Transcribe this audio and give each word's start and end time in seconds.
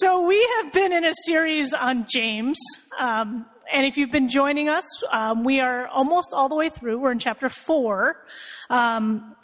So 0.00 0.26
we 0.26 0.46
have 0.56 0.74
been 0.74 0.92
in 0.92 1.06
a 1.06 1.12
series 1.24 1.72
on 1.72 2.04
James. 2.06 2.58
Um, 2.98 3.46
and 3.72 3.86
if 3.86 3.96
you've 3.96 4.12
been 4.12 4.28
joining 4.28 4.68
us, 4.68 4.84
um, 5.10 5.42
we 5.42 5.60
are 5.60 5.86
almost 5.86 6.34
all 6.34 6.50
the 6.50 6.54
way 6.54 6.68
through. 6.68 6.98
We're 6.98 7.12
in 7.12 7.18
chapter 7.18 7.48
four. 7.48 8.26
Um, 8.68 9.34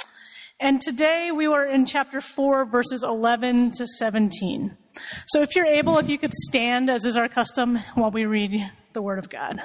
and 0.61 0.79
today 0.79 1.31
we 1.33 1.49
were 1.49 1.65
in 1.65 1.87
chapter 1.87 2.21
four, 2.21 2.67
verses 2.67 3.03
11 3.03 3.71
to 3.79 3.87
17. 3.87 4.77
So 5.29 5.41
if 5.41 5.57
you're 5.57 5.65
able, 5.65 5.97
if 5.97 6.11
you 6.11 6.19
could 6.19 6.35
stand, 6.35 6.91
as 6.91 7.07
is 7.07 7.17
our 7.17 7.31
custom, 7.31 7.79
while 7.95 8.11
we 8.11 8.27
read 8.27 8.55
the 8.93 9.01
word 9.01 9.21
of 9.21 9.31
God. 9.31 9.59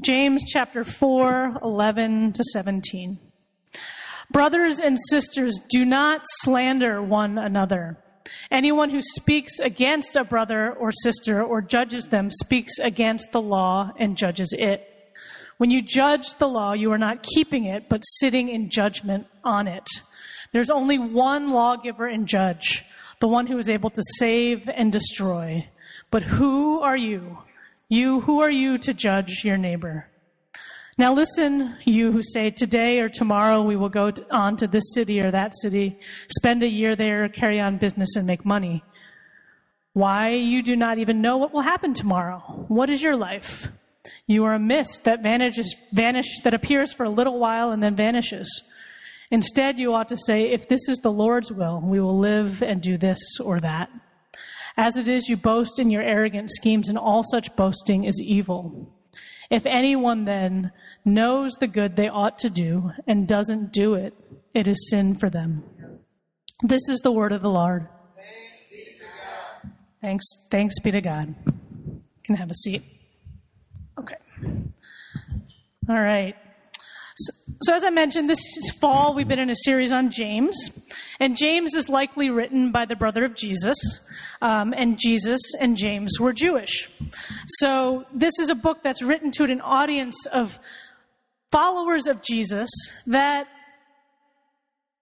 James 0.00 0.44
chapter 0.46 0.84
4, 0.84 1.58
11 1.64 2.34
to 2.34 2.44
17. 2.44 3.18
Brothers 4.30 4.78
and 4.78 4.96
sisters, 5.08 5.58
do 5.68 5.84
not 5.84 6.22
slander 6.26 7.02
one 7.02 7.38
another. 7.38 7.98
Anyone 8.50 8.90
who 8.90 9.00
speaks 9.00 9.58
against 9.58 10.16
a 10.16 10.24
brother 10.24 10.72
or 10.72 10.92
sister 10.92 11.42
or 11.42 11.62
judges 11.62 12.06
them 12.06 12.30
speaks 12.30 12.78
against 12.78 13.32
the 13.32 13.40
law 13.40 13.92
and 13.98 14.16
judges 14.16 14.54
it. 14.58 14.86
When 15.58 15.70
you 15.70 15.82
judge 15.82 16.34
the 16.34 16.48
law, 16.48 16.72
you 16.72 16.90
are 16.92 16.98
not 16.98 17.22
keeping 17.22 17.64
it, 17.64 17.88
but 17.88 18.00
sitting 18.00 18.48
in 18.48 18.70
judgment 18.70 19.26
on 19.44 19.68
it. 19.68 19.86
There's 20.52 20.70
only 20.70 20.98
one 20.98 21.50
lawgiver 21.50 22.06
and 22.06 22.26
judge, 22.26 22.84
the 23.20 23.28
one 23.28 23.46
who 23.46 23.58
is 23.58 23.70
able 23.70 23.90
to 23.90 24.02
save 24.18 24.68
and 24.68 24.90
destroy. 24.90 25.68
But 26.10 26.22
who 26.22 26.80
are 26.80 26.96
you? 26.96 27.38
You, 27.88 28.20
who 28.20 28.40
are 28.40 28.50
you 28.50 28.78
to 28.78 28.94
judge 28.94 29.44
your 29.44 29.58
neighbor? 29.58 30.09
Now 31.00 31.14
listen, 31.14 31.76
you 31.86 32.12
who 32.12 32.20
say, 32.22 32.50
today 32.50 33.00
or 33.00 33.08
tomorrow 33.08 33.62
we 33.62 33.74
will 33.74 33.88
go 33.88 34.12
on 34.30 34.58
to 34.58 34.66
this 34.66 34.92
city 34.92 35.18
or 35.22 35.30
that 35.30 35.56
city, 35.56 35.98
spend 36.28 36.62
a 36.62 36.68
year 36.68 36.94
there, 36.94 37.26
carry 37.30 37.58
on 37.58 37.78
business 37.78 38.16
and 38.16 38.26
make 38.26 38.44
money. 38.44 38.84
Why 39.94 40.34
you 40.34 40.62
do 40.62 40.76
not 40.76 40.98
even 40.98 41.22
know 41.22 41.38
what 41.38 41.54
will 41.54 41.62
happen 41.62 41.94
tomorrow? 41.94 42.40
What 42.68 42.90
is 42.90 43.00
your 43.00 43.16
life? 43.16 43.68
You 44.26 44.44
are 44.44 44.52
a 44.52 44.58
mist 44.58 45.04
that 45.04 45.22
vanishes, 45.22 45.74
vanish, 45.90 46.42
that 46.44 46.52
appears 46.52 46.92
for 46.92 47.04
a 47.04 47.08
little 47.08 47.38
while 47.38 47.70
and 47.70 47.82
then 47.82 47.96
vanishes. 47.96 48.62
Instead, 49.30 49.78
you 49.78 49.94
ought 49.94 50.08
to 50.08 50.18
say, 50.18 50.50
if 50.50 50.68
this 50.68 50.86
is 50.86 50.98
the 50.98 51.10
Lord's 51.10 51.50
will, 51.50 51.80
we 51.82 51.98
will 51.98 52.18
live 52.18 52.62
and 52.62 52.82
do 52.82 52.98
this 52.98 53.40
or 53.42 53.58
that. 53.60 53.88
As 54.76 54.98
it 54.98 55.08
is, 55.08 55.30
you 55.30 55.38
boast 55.38 55.78
in 55.78 55.88
your 55.88 56.02
arrogant 56.02 56.50
schemes, 56.50 56.90
and 56.90 56.98
all 56.98 57.24
such 57.24 57.56
boasting 57.56 58.04
is 58.04 58.20
evil. 58.20 58.94
If 59.50 59.66
anyone 59.66 60.24
then 60.24 60.70
knows 61.04 61.54
the 61.54 61.66
good 61.66 61.96
they 61.96 62.08
ought 62.08 62.38
to 62.38 62.50
do 62.50 62.92
and 63.06 63.26
doesn't 63.26 63.72
do 63.72 63.94
it, 63.94 64.14
it 64.54 64.68
is 64.68 64.88
sin 64.90 65.16
for 65.16 65.28
them. 65.28 65.64
This 66.62 66.88
is 66.88 67.00
the 67.00 67.10
word 67.10 67.32
of 67.32 67.42
the 67.42 67.50
Lord. 67.50 67.88
Thanks, 70.00 70.24
thanks 70.50 70.78
be 70.80 70.90
to 70.92 71.00
God. 71.00 71.34
Can 72.24 72.36
have 72.36 72.50
a 72.50 72.54
seat. 72.54 72.82
Okay. 73.98 74.16
All 75.88 76.00
right. 76.00 76.36
So, 77.62 77.74
as 77.74 77.84
I 77.84 77.90
mentioned, 77.90 78.30
this 78.30 78.40
fall 78.80 79.14
we've 79.14 79.28
been 79.28 79.38
in 79.38 79.50
a 79.50 79.54
series 79.54 79.92
on 79.92 80.10
James, 80.10 80.70
and 81.18 81.36
James 81.36 81.74
is 81.74 81.90
likely 81.90 82.30
written 82.30 82.72
by 82.72 82.86
the 82.86 82.96
brother 82.96 83.22
of 83.22 83.34
Jesus, 83.34 83.76
um, 84.40 84.72
and 84.74 84.98
Jesus 84.98 85.40
and 85.60 85.76
James 85.76 86.18
were 86.18 86.32
Jewish. 86.32 86.90
So 87.58 88.06
this 88.14 88.38
is 88.38 88.48
a 88.48 88.54
book 88.54 88.82
that's 88.82 89.02
written 89.02 89.30
to 89.32 89.44
an 89.44 89.60
audience 89.60 90.24
of 90.26 90.58
followers 91.50 92.06
of 92.06 92.22
Jesus 92.22 92.70
that 93.06 93.46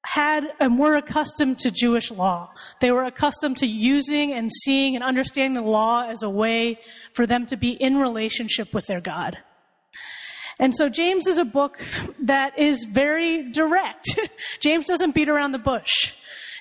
had 0.05 0.45
and 0.59 0.81
were 0.81 0.97
accustomed 0.97 1.61
to 1.61 1.70
Jewish 1.70 2.11
law. 2.11 2.50
They 2.81 2.91
were 2.91 3.05
accustomed 3.05 3.59
to 3.59 3.67
using 3.67 4.33
and 4.33 4.50
seeing 4.65 4.97
and 4.97 5.05
understanding 5.05 5.62
the 5.62 5.69
law 5.69 6.09
as 6.09 6.25
a 6.25 6.31
way 6.31 6.81
for 7.12 7.25
them 7.25 7.47
to 7.47 7.56
be 7.56 7.70
in 7.70 7.98
relationship 7.98 8.75
with 8.75 8.87
their 8.87 9.00
God. 9.00 9.39
And 10.59 10.75
so 10.75 10.89
James 10.89 11.27
is 11.27 11.39
a 11.39 11.45
book 11.45 11.78
that 12.20 12.59
is 12.59 12.84
very 12.84 13.50
direct. 13.50 14.19
James 14.60 14.87
doesn't 14.87 15.15
beat 15.15 15.28
around 15.28 15.53
the 15.53 15.59
bush. 15.59 16.12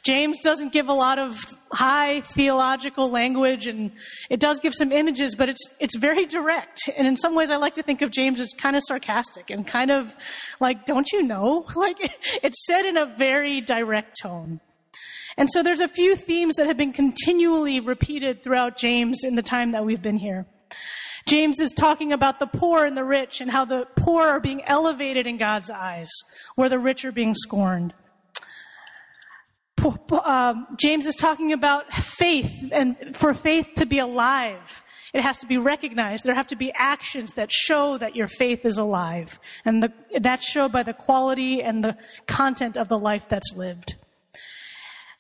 James 0.03 0.39
doesn't 0.41 0.71
give 0.71 0.87
a 0.87 0.93
lot 0.93 1.19
of 1.19 1.53
high 1.71 2.21
theological 2.21 3.09
language 3.09 3.67
and 3.67 3.91
it 4.29 4.39
does 4.39 4.59
give 4.59 4.73
some 4.73 4.91
images, 4.91 5.35
but 5.35 5.49
it's, 5.49 5.73
it's 5.79 5.97
very 5.97 6.25
direct. 6.25 6.89
And 6.95 7.07
in 7.07 7.15
some 7.15 7.35
ways 7.35 7.49
I 7.49 7.57
like 7.57 7.73
to 7.73 7.83
think 7.83 8.01
of 8.01 8.11
James 8.11 8.39
as 8.39 8.53
kind 8.57 8.75
of 8.75 8.83
sarcastic 8.87 9.49
and 9.49 9.65
kind 9.65 9.91
of 9.91 10.15
like, 10.59 10.85
don't 10.85 11.11
you 11.11 11.23
know? 11.23 11.65
Like 11.75 11.97
it's 12.43 12.65
said 12.65 12.85
in 12.85 12.97
a 12.97 13.05
very 13.05 13.61
direct 13.61 14.17
tone. 14.21 14.61
And 15.37 15.47
so 15.51 15.61
there's 15.61 15.79
a 15.79 15.87
few 15.87 16.15
themes 16.15 16.55
that 16.55 16.65
have 16.65 16.77
been 16.77 16.91
continually 16.91 17.79
repeated 17.79 18.43
throughout 18.43 18.77
James 18.77 19.19
in 19.23 19.35
the 19.35 19.43
time 19.43 19.73
that 19.73 19.85
we've 19.85 20.01
been 20.01 20.17
here. 20.17 20.47
James 21.27 21.59
is 21.59 21.73
talking 21.73 22.13
about 22.13 22.39
the 22.39 22.47
poor 22.47 22.85
and 22.85 22.95
the 22.95 23.03
rich 23.03 23.41
and 23.41 23.51
how 23.51 23.65
the 23.65 23.85
poor 23.97 24.25
are 24.25 24.39
being 24.39 24.63
elevated 24.63 25.27
in 25.27 25.37
God's 25.37 25.69
eyes, 25.69 26.09
where 26.55 26.69
the 26.69 26.79
rich 26.79 27.03
are 27.03 27.11
being 27.11 27.35
scorned. 27.35 27.93
Um, 30.23 30.67
James 30.77 31.05
is 31.05 31.15
talking 31.15 31.51
about 31.51 31.93
faith, 31.93 32.51
and 32.71 33.15
for 33.15 33.33
faith 33.33 33.67
to 33.75 33.85
be 33.85 33.99
alive, 33.99 34.83
it 35.13 35.21
has 35.21 35.37
to 35.39 35.47
be 35.47 35.57
recognized. 35.57 36.23
There 36.23 36.33
have 36.33 36.47
to 36.47 36.55
be 36.55 36.71
actions 36.73 37.33
that 37.33 37.51
show 37.51 37.97
that 37.97 38.15
your 38.15 38.27
faith 38.27 38.65
is 38.65 38.77
alive, 38.77 39.39
and 39.65 39.83
the, 39.83 39.93
that's 40.19 40.49
shown 40.49 40.71
by 40.71 40.83
the 40.83 40.93
quality 40.93 41.61
and 41.61 41.83
the 41.83 41.97
content 42.25 42.77
of 42.77 42.87
the 42.87 42.97
life 42.97 43.27
that's 43.29 43.53
lived. 43.55 43.95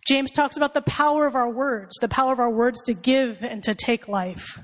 James 0.07 0.31
talks 0.31 0.55
about 0.55 0.73
the 0.73 0.81
power 0.81 1.27
of 1.27 1.35
our 1.35 1.49
words, 1.49 1.97
the 1.99 2.07
power 2.07 2.31
of 2.31 2.39
our 2.39 2.49
words 2.49 2.81
to 2.83 2.93
give 2.93 3.43
and 3.43 3.61
to 3.63 3.75
take 3.75 4.07
life. 4.07 4.61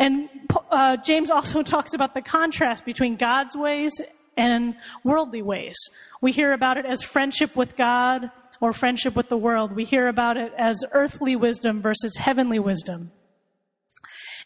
And 0.00 0.30
uh, 0.70 0.96
James 0.96 1.30
also 1.30 1.62
talks 1.74 1.94
about 1.94 2.14
the 2.14 2.22
contrast 2.22 2.84
between 2.84 3.16
God's 3.16 3.54
ways 3.54 3.92
and 4.36 4.74
worldly 5.04 5.42
ways. 5.42 5.76
We 6.20 6.32
hear 6.32 6.52
about 6.52 6.78
it 6.78 6.86
as 6.86 7.02
friendship 7.02 7.54
with 7.54 7.76
God 7.76 8.30
or 8.60 8.72
friendship 8.72 9.14
with 9.14 9.28
the 9.28 9.36
world. 9.36 9.76
We 9.76 9.84
hear 9.84 10.08
about 10.08 10.36
it 10.36 10.52
as 10.58 10.82
earthly 10.92 11.36
wisdom 11.36 11.82
versus 11.82 12.16
heavenly 12.16 12.58
wisdom. 12.58 13.12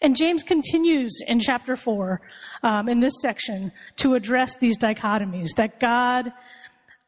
And 0.03 0.17
James 0.17 0.43
continues 0.43 1.23
in 1.27 1.41
chapter 1.41 1.77
4, 1.77 2.21
um, 2.63 2.89
in 2.89 3.01
this 3.01 3.15
section, 3.23 3.73
to 3.97 4.15
address 4.15 4.57
these 4.57 4.77
dichotomies 4.77 5.51
that 5.57 5.79
God 5.79 6.33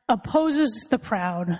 opposes 0.09 0.87
the 0.89 0.99
proud, 0.99 1.59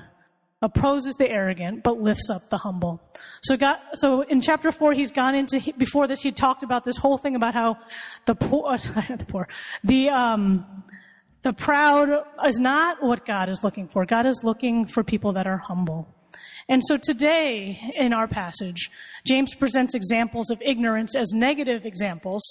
opposes 0.63 1.17
the 1.17 1.31
arrogant, 1.31 1.83
but 1.83 2.01
lifts 2.01 2.31
up 2.31 2.49
the 2.49 2.59
humble. 2.59 3.03
So 3.43 3.57
God, 3.57 3.79
so 3.95 4.23
in 4.23 4.41
chapter 4.41 4.73
four, 4.73 4.95
he's 4.95 5.11
gone 5.11 5.35
into, 5.35 5.61
before 5.77 6.07
this, 6.07 6.23
he 6.23 6.33
talked 6.33 6.63
about 6.63 6.85
this 6.85 6.97
whole 6.97 7.19
thing 7.19 7.37
about 7.37 7.55
how 7.55 7.79
the 8.25 8.35
poor, 8.35 8.79
the 8.79 9.27
poor, 9.29 9.49
the, 9.85 10.09
um, 10.09 10.85
the 11.43 11.53
proud 11.53 12.25
is 12.47 12.59
not 12.59 13.03
what 13.03 13.27
God 13.27 13.49
is 13.49 13.63
looking 13.63 13.89
for. 13.89 14.07
God 14.07 14.27
is 14.27 14.41
looking 14.43 14.87
for 14.87 15.05
people 15.05 15.35
that 15.35 15.47
are 15.47 15.59
humble. 15.59 16.13
And 16.69 16.83
so 16.85 16.97
today 16.97 17.79
in 17.95 18.13
our 18.13 18.27
passage, 18.27 18.91
James 19.25 19.55
presents 19.55 19.95
examples 19.95 20.51
of 20.51 20.61
ignorance 20.63 21.15
as 21.15 21.33
negative 21.33 21.85
examples 21.85 22.43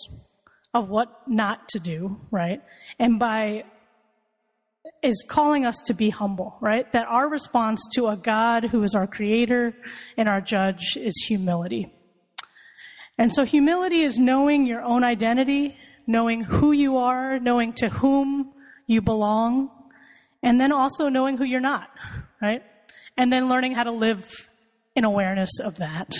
of 0.74 0.90
what 0.90 1.28
not 1.28 1.68
to 1.70 1.80
do, 1.80 2.20
right? 2.32 2.62
And 3.00 3.20
by 3.20 3.66
is 5.02 5.24
calling 5.28 5.66
us 5.66 5.78
to 5.86 5.94
be 5.94 6.10
humble, 6.10 6.58
right? 6.62 6.92
That 6.92 7.08
our 7.08 7.30
response 7.30 7.82
to 7.96 8.08
a 8.08 8.18
God 8.18 8.66
who 8.66 8.84
is 8.84 8.96
our 8.96 9.08
creator 9.08 9.76
and 10.18 10.28
our 10.28 10.42
judge 10.42 10.98
is 10.98 11.16
humility. 11.28 11.92
And 13.18 13.32
so 13.32 13.46
humility 13.46 14.02
is 14.02 14.20
knowing 14.20 14.66
your 14.66 14.82
own 14.82 15.04
identity, 15.04 15.78
knowing 16.06 16.42
who 16.42 16.72
you 16.72 16.98
are, 16.98 17.40
knowing 17.40 17.74
to 17.74 17.90
whom 17.90 18.54
you 18.88 19.02
belong, 19.02 19.70
and 20.44 20.60
then 20.60 20.72
also 20.72 21.10
knowing 21.10 21.38
who 21.38 21.44
you're 21.44 21.62
not, 21.62 21.90
right? 22.42 22.64
And 23.18 23.32
then 23.32 23.48
learning 23.48 23.74
how 23.74 23.84
to 23.84 23.92
live 23.92 24.50
in 24.96 25.06
awareness 25.06 25.60
of 25.60 25.78
that. 25.78 26.14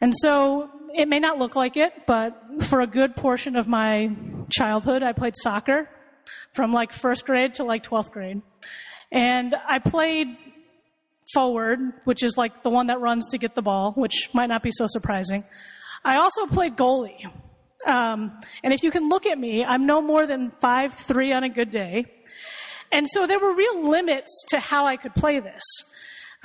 And 0.00 0.14
so 0.14 0.70
it 0.94 1.08
may 1.08 1.18
not 1.18 1.38
look 1.38 1.56
like 1.56 1.76
it, 1.76 2.06
but 2.06 2.62
for 2.64 2.80
a 2.80 2.86
good 2.86 3.16
portion 3.16 3.56
of 3.56 3.66
my 3.66 4.10
childhood, 4.50 5.02
I 5.02 5.12
played 5.12 5.34
soccer 5.36 5.88
from 6.52 6.72
like 6.72 6.92
first 6.92 7.26
grade 7.26 7.54
to 7.54 7.64
like 7.64 7.82
12th 7.82 8.10
grade. 8.10 8.42
And 9.12 9.54
I 9.68 9.78
played 9.78 10.36
forward, 11.32 11.78
which 12.04 12.22
is 12.22 12.36
like 12.36 12.62
the 12.62 12.70
one 12.70 12.88
that 12.88 13.00
runs 13.00 13.28
to 13.28 13.38
get 13.38 13.54
the 13.54 13.62
ball, 13.62 13.92
which 13.92 14.30
might 14.32 14.46
not 14.46 14.62
be 14.62 14.70
so 14.70 14.86
surprising. 14.88 15.44
I 16.04 16.16
also 16.16 16.46
played 16.46 16.76
goalie. 16.76 17.30
Um, 17.86 18.40
and 18.62 18.72
if 18.72 18.82
you 18.82 18.90
can 18.90 19.08
look 19.08 19.26
at 19.26 19.38
me, 19.38 19.64
I'm 19.64 19.86
no 19.86 20.00
more 20.00 20.26
than 20.26 20.52
five 20.60 20.94
three 20.94 21.32
on 21.32 21.44
a 21.44 21.48
good 21.48 21.70
day. 21.70 22.06
And 22.92 23.06
so 23.08 23.26
there 23.26 23.38
were 23.38 23.54
real 23.54 23.88
limits 23.88 24.44
to 24.48 24.58
how 24.58 24.86
I 24.86 24.96
could 24.96 25.14
play 25.14 25.40
this. 25.40 25.62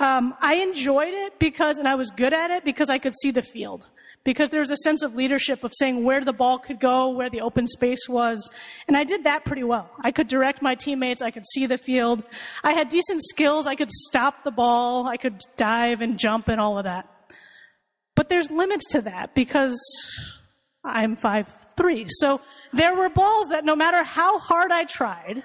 Um, 0.00 0.34
I 0.40 0.56
enjoyed 0.56 1.14
it 1.14 1.38
because, 1.38 1.78
and 1.78 1.86
I 1.86 1.94
was 1.94 2.10
good 2.10 2.32
at 2.32 2.50
it 2.50 2.64
because 2.64 2.90
I 2.90 2.98
could 2.98 3.14
see 3.22 3.30
the 3.30 3.42
field 3.42 3.86
because 4.24 4.50
there 4.50 4.60
was 4.60 4.70
a 4.70 4.76
sense 4.76 5.02
of 5.02 5.14
leadership 5.14 5.64
of 5.64 5.72
saying 5.74 6.04
where 6.04 6.24
the 6.24 6.32
ball 6.32 6.58
could 6.58 6.78
go, 6.78 7.10
where 7.10 7.30
the 7.30 7.40
open 7.40 7.66
space 7.66 8.08
was. 8.08 8.50
And 8.86 8.96
I 8.96 9.04
did 9.04 9.24
that 9.24 9.44
pretty 9.44 9.64
well. 9.64 9.90
I 10.00 10.12
could 10.12 10.28
direct 10.28 10.62
my 10.62 10.74
teammates. 10.74 11.22
I 11.22 11.30
could 11.30 11.46
see 11.46 11.66
the 11.66 11.78
field. 11.78 12.22
I 12.62 12.72
had 12.72 12.88
decent 12.88 13.22
skills. 13.24 13.66
I 13.66 13.74
could 13.74 13.90
stop 13.90 14.44
the 14.44 14.50
ball. 14.50 15.06
I 15.06 15.16
could 15.16 15.40
dive 15.56 16.00
and 16.00 16.18
jump 16.18 16.48
and 16.48 16.60
all 16.60 16.78
of 16.78 16.84
that. 16.84 17.08
But 18.14 18.28
there's 18.28 18.50
limits 18.50 18.84
to 18.92 19.02
that 19.02 19.34
because 19.34 19.78
I'm 20.84 21.16
five 21.16 21.48
three. 21.76 22.06
So 22.08 22.40
there 22.72 22.94
were 22.94 23.08
balls 23.08 23.48
that 23.48 23.64
no 23.64 23.74
matter 23.74 24.02
how 24.04 24.38
hard 24.38 24.70
I 24.70 24.84
tried, 24.84 25.42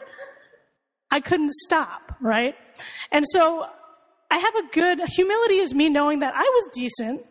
I 1.09 1.21
couldn't 1.21 1.51
stop, 1.51 2.15
right? 2.21 2.55
And 3.11 3.25
so 3.31 3.65
I 4.29 4.37
have 4.37 4.55
a 4.55 4.67
good, 4.73 4.99
humility 5.07 5.57
is 5.57 5.73
me 5.73 5.89
knowing 5.89 6.19
that 6.19 6.33
I 6.35 6.41
was 6.41 6.69
decent, 6.73 7.21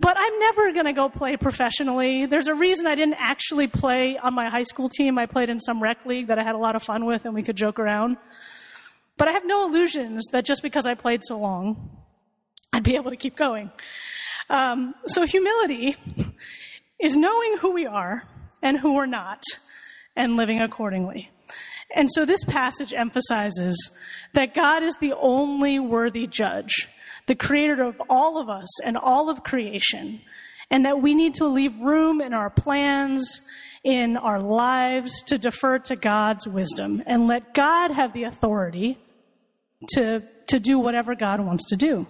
but 0.00 0.16
I'm 0.18 0.38
never 0.38 0.72
going 0.72 0.86
to 0.86 0.92
go 0.92 1.08
play 1.08 1.36
professionally. 1.36 2.26
There's 2.26 2.46
a 2.46 2.54
reason 2.54 2.86
I 2.86 2.94
didn't 2.94 3.16
actually 3.18 3.66
play 3.66 4.16
on 4.16 4.34
my 4.34 4.48
high 4.48 4.62
school 4.62 4.88
team. 4.88 5.18
I 5.18 5.26
played 5.26 5.50
in 5.50 5.58
some 5.58 5.82
rec 5.82 6.06
league 6.06 6.28
that 6.28 6.38
I 6.38 6.44
had 6.44 6.54
a 6.54 6.58
lot 6.58 6.76
of 6.76 6.82
fun 6.82 7.04
with 7.04 7.24
and 7.24 7.34
we 7.34 7.42
could 7.42 7.56
joke 7.56 7.78
around. 7.78 8.16
But 9.16 9.28
I 9.28 9.32
have 9.32 9.44
no 9.44 9.66
illusions 9.66 10.26
that 10.32 10.44
just 10.44 10.62
because 10.62 10.86
I 10.86 10.94
played 10.94 11.22
so 11.24 11.38
long, 11.38 11.90
I'd 12.72 12.84
be 12.84 12.96
able 12.96 13.10
to 13.10 13.16
keep 13.16 13.36
going. 13.36 13.70
Um, 14.48 14.94
so 15.06 15.26
humility 15.26 15.96
is 17.00 17.16
knowing 17.16 17.58
who 17.58 17.72
we 17.72 17.86
are 17.86 18.22
and 18.62 18.78
who 18.78 18.94
we're 18.94 19.06
not 19.06 19.42
and 20.14 20.36
living 20.36 20.60
accordingly. 20.60 21.30
And 21.94 22.08
so 22.12 22.24
this 22.24 22.44
passage 22.44 22.92
emphasizes 22.92 23.90
that 24.34 24.54
God 24.54 24.82
is 24.82 24.96
the 24.96 25.14
only 25.14 25.78
worthy 25.78 26.26
judge, 26.26 26.88
the 27.28 27.36
creator 27.36 27.82
of 27.82 28.02
all 28.08 28.38
of 28.38 28.48
us 28.48 28.80
and 28.82 28.96
all 28.96 29.30
of 29.30 29.44
creation, 29.44 30.20
and 30.70 30.84
that 30.84 31.00
we 31.00 31.14
need 31.14 31.34
to 31.34 31.46
leave 31.46 31.78
room 31.78 32.20
in 32.20 32.34
our 32.34 32.50
plans, 32.50 33.42
in 33.84 34.16
our 34.16 34.40
lives 34.40 35.22
to 35.22 35.38
defer 35.38 35.78
to 35.78 35.94
God's 35.94 36.48
wisdom 36.48 37.02
and 37.06 37.26
let 37.26 37.54
God 37.54 37.90
have 37.92 38.12
the 38.12 38.24
authority 38.24 38.98
to, 39.90 40.22
to 40.48 40.58
do 40.58 40.78
whatever 40.78 41.14
God 41.14 41.40
wants 41.40 41.66
to 41.66 41.76
do. 41.76 42.06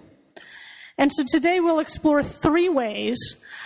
And 0.97 1.11
so 1.11 1.23
today 1.27 1.59
we'll 1.59 1.79
explore 1.79 2.23
three 2.23 2.69
ways 2.69 3.17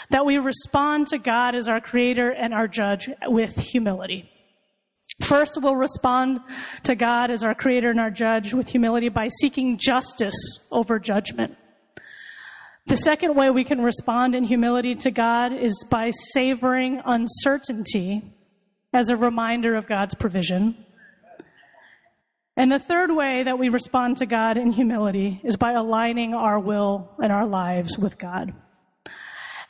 that 0.10 0.26
we 0.26 0.38
respond 0.38 1.08
to 1.08 1.18
God 1.18 1.56
as 1.56 1.68
our 1.68 1.80
creator 1.80 2.30
and 2.30 2.54
our 2.54 2.68
judge 2.68 3.10
with 3.26 3.56
humility. 3.56 4.30
First, 5.22 5.58
we'll 5.62 5.76
respond 5.76 6.40
to 6.84 6.96
God 6.96 7.30
as 7.32 7.44
our 7.44 7.54
creator 7.54 7.90
and 7.90 8.00
our 8.00 8.10
judge 8.10 8.54
with 8.54 8.68
humility 8.68 9.10
by 9.10 9.28
seeking 9.40 9.78
justice 9.78 10.36
over 10.72 11.00
judgment. 11.00 11.56
The 12.86 12.98
second 12.98 13.36
way 13.36 13.50
we 13.50 13.64
can 13.64 13.82
respond 13.82 14.36
in 14.36 14.44
humility 14.44 14.96
to 14.96 15.12
God 15.12 15.54
is 15.54 15.86
by 15.90 16.10
savoring 16.10 17.02
uncertainty 17.06 18.24
as 18.92 19.10
a 19.10 19.16
reminder 19.16 19.76
of 19.76 19.88
God's 19.88 20.16
provision. 20.16 20.76
And 22.58 22.72
the 22.72 22.80
third 22.80 23.12
way 23.12 23.44
that 23.44 23.58
we 23.58 23.70
respond 23.70 24.18
to 24.18 24.26
God 24.26 24.58
in 24.58 24.72
humility 24.72 25.42
is 25.44 25.58
by 25.58 25.72
aligning 25.72 26.34
our 26.34 26.60
will 26.60 27.10
and 27.22 27.32
our 27.32 27.46
lives 27.46 27.98
with 27.98 28.18
God. 28.18 28.54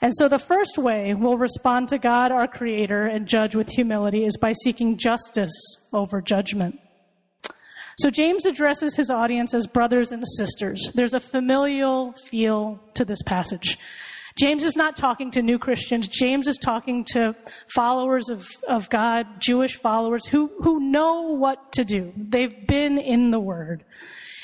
And 0.03 0.13
so 0.13 0.27
the 0.27 0.37
first 0.37 0.77
way 0.77 1.13
we'll 1.13 1.37
respond 1.37 1.87
to 1.87 1.97
God, 1.97 2.33
our 2.33 2.45
Creator, 2.45 3.05
and 3.05 3.25
judge 3.25 3.55
with 3.55 3.69
humility 3.69 4.25
is 4.25 4.35
by 4.35 4.51
seeking 4.51 4.97
justice 4.97 5.53
over 5.93 6.21
judgment. 6.21 6.77
So 7.99 8.09
James 8.09 8.45
addresses 8.45 8.97
his 8.97 9.09
audience 9.09 9.53
as 9.53 9.65
brothers 9.65 10.11
and 10.11 10.21
sisters. 10.37 10.91
There's 10.93 11.13
a 11.13 11.21
familial 11.21 12.11
feel 12.11 12.81
to 12.95 13.05
this 13.05 13.21
passage. 13.21 13.77
James 14.37 14.65
is 14.65 14.75
not 14.75 14.97
talking 14.97 15.31
to 15.31 15.41
new 15.41 15.57
Christians. 15.57 16.09
James 16.09 16.49
is 16.49 16.57
talking 16.57 17.05
to 17.13 17.33
followers 17.73 18.27
of, 18.27 18.45
of 18.67 18.89
God, 18.89 19.25
Jewish 19.39 19.77
followers 19.77 20.25
who, 20.25 20.51
who 20.59 20.81
know 20.81 21.33
what 21.33 21.71
to 21.73 21.85
do. 21.85 22.11
They've 22.17 22.67
been 22.67 22.97
in 22.97 23.29
the 23.29 23.39
Word. 23.39 23.85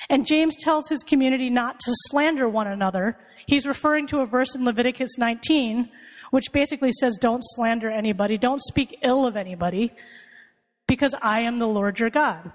And 0.10 0.26
James 0.26 0.56
tells 0.56 0.88
his 0.88 1.04
community 1.04 1.50
not 1.50 1.82
to 1.82 1.92
slander 2.10 2.48
one 2.48 2.68
another, 2.68 3.18
He's 3.50 3.66
referring 3.66 4.06
to 4.08 4.20
a 4.20 4.28
verse 4.28 4.54
in 4.54 4.64
Leviticus 4.64 5.18
19, 5.18 5.90
which 6.30 6.52
basically 6.52 6.92
says, 6.92 7.18
don't 7.18 7.42
slander 7.42 7.90
anybody, 7.90 8.38
don't 8.38 8.62
speak 8.62 9.00
ill 9.02 9.26
of 9.26 9.36
anybody, 9.36 9.92
because 10.88 11.16
I 11.20 11.42
am 11.42 11.58
the 11.58 11.68
Lord 11.68 11.98
your 11.98 12.12
God. 12.12 12.52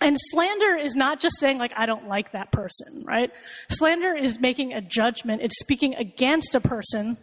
And 0.00 0.16
slander 0.16 0.76
is 0.76 0.94
not 0.94 1.18
just 1.18 1.40
saying, 1.40 1.58
like, 1.58 1.72
I 1.76 1.86
don't 1.86 2.06
like 2.06 2.30
that 2.30 2.52
person, 2.52 3.02
right? 3.04 3.32
Slander 3.70 4.14
is 4.16 4.38
making 4.38 4.72
a 4.72 4.80
judgment. 4.80 5.42
It's 5.42 5.58
speaking 5.58 5.96
against 5.96 6.54
a 6.54 6.60
person 6.60 7.18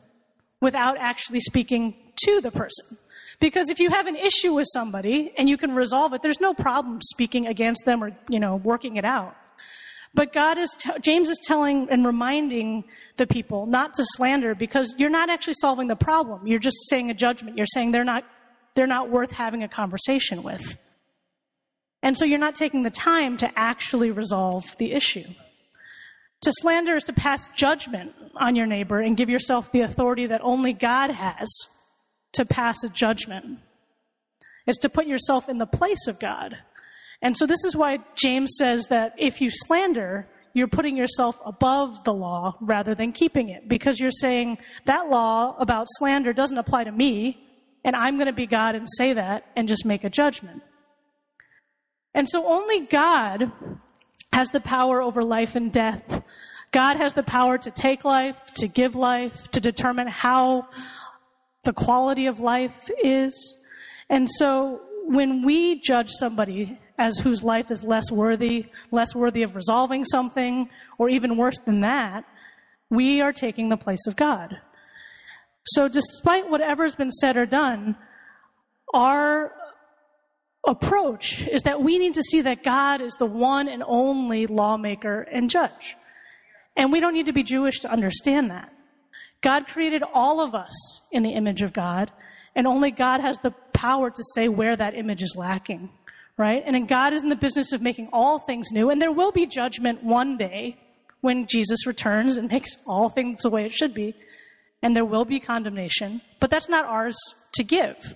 without 0.60 0.98
actually 0.98 1.39
speaking 1.39 1.95
to 2.25 2.42
the 2.42 2.51
person. 2.51 2.98
Because 3.39 3.69
if 3.69 3.80
you 3.80 3.89
have 3.89 4.07
an 4.07 4.18
issue 4.18 4.54
with 4.54 4.68
somebody 4.74 5.33
and 5.38 5.48
you 5.48 5.56
can 5.56 5.74
resolve 5.75 6.13
it, 6.13 6.22
there's 6.22 6.42
no 6.42 6.54
problem 6.54 7.00
speaking 7.01 7.48
against 7.48 7.86
them 7.86 8.04
or, 8.04 8.12
you 8.27 8.42
know, 8.42 8.57
working 8.57 8.98
it 8.98 9.06
out. 9.06 9.33
But 10.16 10.32
God 10.32 10.58
is, 10.58 10.74
t- 10.80 10.92
James 11.02 11.30
is 11.30 11.40
telling 11.44 11.90
and 11.92 12.06
reminding 12.06 12.86
the 13.18 13.28
people 13.28 13.66
not 13.66 13.94
to 13.96 14.06
slander 14.16 14.56
because 14.56 14.96
you're 14.98 15.10
not 15.10 15.30
actually 15.30 15.56
solving 15.56 15.88
the 15.88 15.96
problem. 15.96 16.48
You're 16.48 16.60
just 16.60 16.78
saying 16.90 17.12
a 17.12 17.14
judgment. 17.14 17.58
You're 17.58 17.66
saying 17.66 17.92
they're 17.92 18.06
not, 18.06 18.24
they're 18.76 18.88
not 18.88 19.10
worth 19.10 19.32
having 19.32 19.62
a 19.62 19.68
conversation 19.68 20.42
with. 20.42 20.78
And 22.02 22.18
so 22.18 22.24
you're 22.24 22.40
not 22.40 22.56
taking 22.56 22.84
the 22.84 22.90
time 22.90 23.36
to 23.38 23.52
actually 23.60 24.12
resolve 24.12 24.64
the 24.78 24.94
issue. 24.94 25.26
To 26.44 26.54
slander 26.62 26.96
is 26.96 27.04
to 27.06 27.14
pass 27.14 27.50
judgment 27.50 28.14
on 28.36 28.56
your 28.56 28.68
neighbor 28.68 29.00
and 29.00 29.18
give 29.18 29.30
yourself 29.30 29.72
the 29.72 29.82
authority 29.82 30.28
that 30.28 30.42
only 30.44 30.72
God 30.72 31.12
has 31.12 31.48
to 32.34 32.46
pass 32.46 32.84
a 32.84 32.90
judgment. 32.90 33.60
It's 34.68 34.78
to 34.80 34.90
put 34.90 35.08
yourself 35.08 35.50
in 35.50 35.58
the 35.58 35.66
place 35.66 36.08
of 36.08 36.20
God 36.20 36.58
and 37.22 37.36
so 37.36 37.46
this 37.46 37.64
is 37.64 37.76
why 37.76 38.00
James 38.16 38.56
says 38.58 38.88
that 38.88 39.14
if 39.18 39.42
you 39.42 39.50
slander, 39.52 40.28
you're 40.54 40.68
putting 40.68 40.96
yourself 40.96 41.38
above 41.46 42.04
the 42.04 42.14
law 42.14 42.58
rather 42.62 42.96
than 42.96 43.12
keeping 43.12 43.50
it 43.50 43.68
because 43.68 44.00
you're 44.00 44.12
saying 44.12 44.58
that 44.86 45.10
law 45.10 45.56
about 45.60 45.88
slander 45.98 46.34
doesn't 46.34 46.58
apply 46.58 46.86
to 46.86 46.92
me 46.92 47.42
and 47.84 47.96
I'm 47.96 48.16
going 48.16 48.28
to 48.28 48.34
be 48.34 48.48
God 48.48 48.74
and 48.74 48.88
say 48.98 49.14
that 49.14 49.46
and 49.56 49.68
just 49.68 49.86
make 49.86 50.04
a 50.04 50.10
judgment. 50.10 50.64
And 52.14 52.28
so 52.28 52.48
only 52.48 52.80
God 52.88 53.52
has 54.34 54.50
the 54.50 54.62
power 54.62 55.02
over 55.02 55.24
life 55.24 55.56
and 55.56 55.72
death. 55.72 56.24
God 56.72 56.98
has 56.98 57.14
the 57.14 57.24
power 57.24 57.58
to 57.58 57.70
take 57.70 58.04
life, 58.06 58.42
to 58.56 58.68
give 58.68 58.96
life, 58.96 59.50
to 59.52 59.60
determine 59.60 60.08
how 60.08 60.70
the 61.64 61.74
quality 61.74 62.28
of 62.28 62.40
life 62.40 62.90
is. 63.04 63.58
And 64.10 64.30
so 64.30 64.82
when 65.06 65.46
we 65.46 65.82
judge 65.82 66.10
somebody 66.12 66.80
as 66.98 67.18
whose 67.18 67.44
life 67.44 67.72
is 67.72 67.84
less 67.84 68.12
worthy, 68.12 68.68
less 68.92 69.14
worthy 69.14 69.44
of 69.44 69.56
resolving 69.56 70.06
something, 70.06 70.70
or 70.98 71.10
even 71.10 71.38
worse 71.38 71.60
than 71.66 71.82
that, 71.82 72.26
we 72.90 73.22
are 73.22 73.34
taking 73.34 73.70
the 73.70 73.78
place 73.78 74.06
of 74.08 74.16
God. 74.16 74.58
So 75.66 75.88
despite 75.88 76.50
whatever's 76.50 76.96
been 76.96 77.12
said 77.12 77.38
or 77.38 77.46
done, 77.46 77.96
our 78.94 79.52
approach 80.66 81.46
is 81.48 81.64
that 81.64 81.82
we 81.82 81.98
need 81.98 82.14
to 82.14 82.24
see 82.24 82.42
that 82.42 82.64
God 82.64 83.02
is 83.02 83.14
the 83.16 83.25
one 83.25 83.68
and 83.68 83.84
only 83.86 84.48
lawmaker 84.48 85.22
and 85.22 85.50
judge. 85.50 85.96
And 86.75 86.92
we 86.92 87.00
don't 87.00 87.14
need 87.14 87.28
to 87.28 87.34
be 87.34 87.44
Jewish 87.44 87.80
to 87.82 87.92
understand 87.92 88.52
that. 88.52 88.72
God 89.42 89.68
created 89.68 90.04
all 90.14 90.40
of 90.40 90.56
us 90.56 91.02
in 91.12 91.24
the 91.24 91.34
image 91.34 91.62
of 91.62 91.74
God, 91.74 92.12
and 92.56 92.66
only 92.66 92.92
God 92.92 93.22
has 93.22 93.38
the 93.40 93.52
power 93.74 94.10
to 94.10 94.24
say 94.34 94.48
where 94.48 94.75
that 94.75 94.96
image 94.96 95.22
is 95.22 95.36
lacking 95.36 95.90
right? 96.38 96.63
And 96.65 96.88
God 96.88 97.13
is 97.13 97.24
in 97.24 97.30
the 97.30 97.36
business 97.36 97.74
of 97.74 97.82
making 97.82 98.10
all 98.12 98.39
things 98.39 98.72
new, 98.72 98.89
and 98.89 99.01
there 99.01 99.12
will 99.12 99.32
be 99.32 99.46
judgment 99.46 100.04
one 100.04 100.38
day 100.38 100.77
when 101.22 101.48
Jesus 101.48 101.88
returns 101.88 102.38
and 102.38 102.50
makes 102.50 102.77
all 102.86 103.10
things 103.10 103.42
the 103.42 103.50
way 103.50 103.65
it 103.65 103.74
should 103.74 103.94
be, 103.94 104.13
and 104.82 104.96
there 104.96 105.06
will 105.06 105.25
be 105.25 105.39
condemnation, 105.39 106.22
but 106.39 106.50
that's 106.50 106.70
not 106.70 106.86
ours 106.86 107.18
to 107.54 107.63
give. 107.63 108.15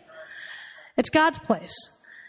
It's 0.98 1.10
God's 1.10 1.40
place. 1.40 1.74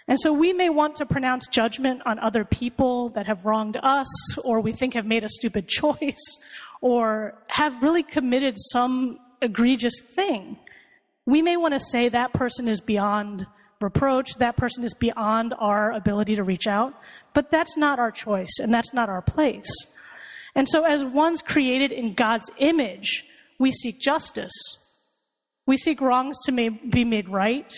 And 0.08 0.18
so 0.18 0.32
we 0.32 0.52
may 0.52 0.70
want 0.70 0.96
to 0.96 1.06
pronounce 1.06 1.46
judgment 1.48 2.02
on 2.06 2.18
other 2.18 2.44
people 2.44 3.10
that 3.10 3.26
have 3.26 3.44
wronged 3.44 3.78
us, 3.82 4.38
or 4.38 4.60
we 4.60 4.72
think 4.72 4.94
have 4.94 5.06
made 5.06 5.24
a 5.24 5.28
stupid 5.28 5.68
choice, 5.68 6.38
or 6.80 7.34
have 7.48 7.82
really 7.82 8.02
committed 8.02 8.54
some 8.56 9.18
egregious 9.42 10.00
thing. 10.14 10.56
We 11.26 11.42
may 11.42 11.56
want 11.56 11.74
to 11.74 11.80
say 11.80 12.08
that 12.08 12.32
person 12.32 12.68
is 12.68 12.80
beyond 12.80 13.46
reproach, 13.80 14.34
that 14.36 14.56
person 14.56 14.84
is 14.84 14.94
beyond 14.94 15.54
our 15.58 15.92
ability 15.92 16.36
to 16.36 16.44
reach 16.44 16.66
out. 16.66 16.94
But 17.34 17.50
that's 17.50 17.76
not 17.76 17.98
our 17.98 18.10
choice 18.10 18.58
and 18.60 18.72
that's 18.72 18.92
not 18.92 19.08
our 19.08 19.22
place. 19.22 19.70
And 20.54 20.68
so, 20.68 20.84
as 20.84 21.04
ones 21.04 21.42
created 21.42 21.92
in 21.92 22.14
God's 22.14 22.50
image, 22.58 23.24
we 23.58 23.70
seek 23.70 24.00
justice. 24.00 24.52
We 25.66 25.76
seek 25.76 26.00
wrongs 26.00 26.38
to 26.46 26.52
be 26.52 27.04
made 27.04 27.28
right. 27.28 27.72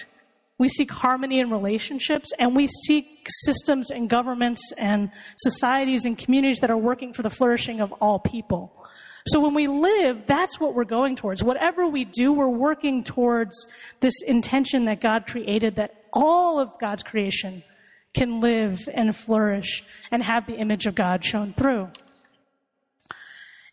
We 0.59 0.68
seek 0.68 0.90
harmony 0.90 1.40
in 1.40 1.50
relationships, 1.50 2.30
and 2.38 2.54
we 2.54 2.68
seek 2.68 3.26
systems 3.44 3.90
and 3.90 4.09
governments 4.09 4.73
and 4.78 5.11
societies 5.37 6.06
and 6.06 6.16
communities 6.16 6.61
that 6.61 6.71
are 6.71 6.76
working 6.76 7.12
for 7.12 7.23
the 7.23 7.30
flourishing 7.30 7.80
of 7.80 7.92
all 7.94 8.18
people. 8.18 8.82
So 9.26 9.41
when 9.41 9.55
we 9.55 9.69
live, 9.69 10.26
that's 10.26 10.59
what 10.59 10.75
we're 10.75 10.85
going 10.85 11.17
towards. 11.17 11.45
Whatever 11.45 11.87
we 11.87 12.05
do, 12.05 12.33
we're 12.33 12.49
working 12.49 13.05
towards 13.05 13.67
this 14.00 14.14
intention 14.26 14.87
that 14.87 15.00
God 15.00 15.26
created 15.26 15.76
that 15.76 16.05
all 16.12 16.59
of 16.59 16.71
God's 16.81 17.02
creation 17.02 17.62
can 18.14 18.41
live 18.41 18.88
and 18.93 19.14
flourish 19.17 19.85
and 20.11 20.23
have 20.23 20.47
the 20.47 20.57
image 20.57 20.87
of 20.87 20.95
God 20.95 21.25
shown 21.25 21.52
through. 21.52 21.88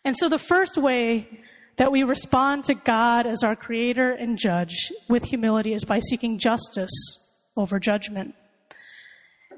And 0.04 0.16
so 0.16 0.28
the 0.28 0.38
first 0.38 0.78
way 0.78 1.28
that 1.76 1.92
we 1.92 2.02
respond 2.02 2.64
to 2.64 2.74
God 2.74 3.26
as 3.26 3.42
our 3.42 3.56
creator 3.56 4.12
and 4.12 4.38
judge 4.38 4.92
with 5.08 5.24
humility 5.24 5.74
is 5.74 5.84
by 5.84 6.00
seeking 6.00 6.38
justice 6.38 6.90
over 7.56 7.78
judgment. 7.78 8.34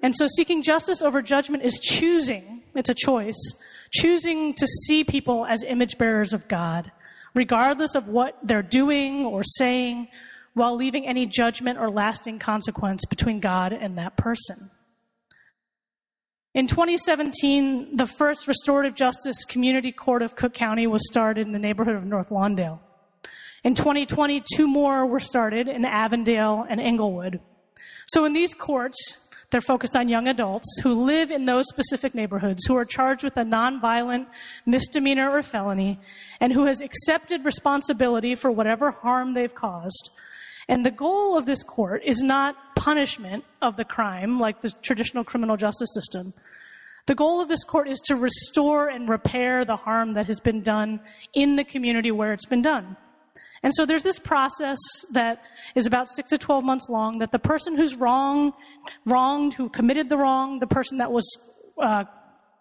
And 0.02 0.14
so 0.14 0.26
seeking 0.26 0.62
justice 0.62 1.00
over 1.00 1.22
judgment 1.22 1.62
is 1.62 1.78
choosing, 1.78 2.62
it's 2.74 2.88
a 2.88 2.94
choice, 2.94 3.38
choosing 3.92 4.54
to 4.54 4.66
see 4.66 5.04
people 5.04 5.46
as 5.46 5.62
image 5.64 5.98
bearers 5.98 6.32
of 6.32 6.48
God, 6.48 6.90
regardless 7.34 7.94
of 7.94 8.08
what 8.08 8.36
they're 8.42 8.62
doing 8.62 9.24
or 9.24 9.42
saying, 9.44 10.08
while 10.54 10.76
leaving 10.76 11.06
any 11.06 11.26
judgment 11.26 11.78
or 11.78 11.88
lasting 11.88 12.38
consequence 12.38 13.04
between 13.06 13.40
God 13.40 13.72
and 13.72 13.98
that 13.98 14.16
person. 14.16 14.70
In 16.54 16.66
2017, 16.66 17.96
the 17.96 18.06
first 18.06 18.46
restorative 18.46 18.94
justice 18.94 19.44
community 19.46 19.90
court 19.90 20.20
of 20.20 20.36
Cook 20.36 20.52
County 20.52 20.86
was 20.86 21.06
started 21.06 21.46
in 21.46 21.52
the 21.52 21.58
neighborhood 21.58 21.94
of 21.94 22.04
North 22.04 22.28
Lawndale. 22.28 22.80
In 23.64 23.74
2020, 23.74 24.42
two 24.54 24.66
more 24.66 25.06
were 25.06 25.20
started 25.20 25.68
in 25.68 25.84
Avondale 25.86 26.66
and 26.68 26.78
Englewood. 26.80 27.40
So 28.08 28.26
in 28.26 28.34
these 28.34 28.52
courts, 28.52 29.16
they're 29.52 29.60
focused 29.60 29.94
on 29.94 30.08
young 30.08 30.26
adults 30.28 30.66
who 30.82 30.94
live 30.94 31.30
in 31.30 31.44
those 31.44 31.66
specific 31.68 32.14
neighborhoods, 32.14 32.64
who 32.64 32.74
are 32.74 32.86
charged 32.86 33.22
with 33.22 33.36
a 33.36 33.44
nonviolent 33.44 34.26
misdemeanor 34.64 35.30
or 35.30 35.42
felony, 35.42 36.00
and 36.40 36.54
who 36.54 36.64
has 36.64 36.80
accepted 36.80 37.44
responsibility 37.44 38.34
for 38.34 38.50
whatever 38.50 38.90
harm 38.90 39.34
they've 39.34 39.54
caused. 39.54 40.10
And 40.68 40.86
the 40.86 40.90
goal 40.90 41.36
of 41.36 41.44
this 41.44 41.62
court 41.62 42.02
is 42.02 42.22
not 42.22 42.56
punishment 42.76 43.44
of 43.60 43.76
the 43.76 43.84
crime 43.84 44.38
like 44.38 44.62
the 44.62 44.70
traditional 44.82 45.22
criminal 45.22 45.58
justice 45.58 45.92
system. 45.92 46.32
The 47.06 47.14
goal 47.14 47.42
of 47.42 47.48
this 47.48 47.62
court 47.62 47.88
is 47.88 48.00
to 48.06 48.16
restore 48.16 48.88
and 48.88 49.06
repair 49.06 49.64
the 49.66 49.76
harm 49.76 50.14
that 50.14 50.26
has 50.26 50.40
been 50.40 50.62
done 50.62 51.00
in 51.34 51.56
the 51.56 51.64
community 51.64 52.10
where 52.10 52.32
it's 52.32 52.46
been 52.46 52.62
done. 52.62 52.96
And 53.62 53.72
so 53.74 53.86
there's 53.86 54.02
this 54.02 54.18
process 54.18 54.78
that 55.12 55.42
is 55.74 55.86
about 55.86 56.08
six 56.08 56.30
to 56.30 56.38
12 56.38 56.64
months 56.64 56.88
long 56.88 57.18
that 57.18 57.30
the 57.30 57.38
person 57.38 57.76
who's 57.76 57.94
wrong, 57.94 58.52
wronged, 59.04 59.54
who 59.54 59.68
committed 59.68 60.08
the 60.08 60.16
wrong, 60.16 60.58
the 60.58 60.66
person 60.66 60.98
that 60.98 61.12
was, 61.12 61.24
uh, 61.78 62.04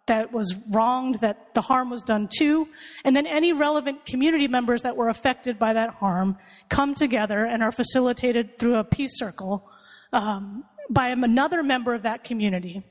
that 0.05 0.31
was 0.31 0.55
wronged, 0.69 1.15
that 1.21 1.53
the 1.55 1.61
harm 1.61 1.89
was 1.89 2.03
done 2.03 2.29
to, 2.37 2.67
and 3.03 3.15
then 3.15 3.25
any 3.25 3.51
relevant 3.51 4.05
community 4.05 4.47
members 4.47 4.83
that 4.83 4.95
were 4.95 5.09
affected 5.09 5.57
by 5.57 5.73
that 5.73 5.89
harm 5.89 6.37
come 6.69 6.93
together 6.93 7.45
and 7.45 7.63
are 7.63 7.71
facilitated 7.71 8.59
through 8.59 8.75
a 8.75 8.83
peace 8.83 9.17
circle 9.17 9.67
um, 10.13 10.63
by 10.89 11.07
another 11.09 11.63
member 11.63 11.95
of 11.95 12.03
that 12.03 12.23
community. 12.23 12.83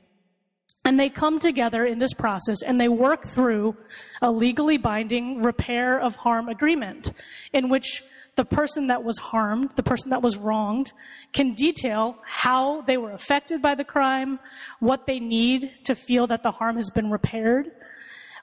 And 0.83 0.99
they 0.99 1.09
come 1.09 1.39
together 1.39 1.85
in 1.85 1.99
this 1.99 2.13
process 2.13 2.63
and 2.63 2.81
they 2.81 2.87
work 2.87 3.27
through 3.27 3.77
a 4.21 4.31
legally 4.31 4.77
binding 4.77 5.43
repair 5.43 5.99
of 5.99 6.15
harm 6.15 6.49
agreement 6.49 7.13
in 7.53 7.69
which 7.69 8.03
the 8.35 8.45
person 8.45 8.87
that 8.87 9.03
was 9.03 9.17
harmed, 9.19 9.71
the 9.75 9.83
person 9.83 10.09
that 10.09 10.21
was 10.21 10.37
wronged, 10.37 10.93
can 11.33 11.53
detail 11.53 12.17
how 12.23 12.81
they 12.81 12.97
were 12.97 13.11
affected 13.11 13.61
by 13.61 13.75
the 13.75 13.83
crime, 13.83 14.39
what 14.79 15.05
they 15.05 15.19
need 15.19 15.71
to 15.83 15.95
feel 15.95 16.27
that 16.27 16.41
the 16.41 16.51
harm 16.51 16.77
has 16.77 16.89
been 16.89 17.11
repaired, 17.11 17.71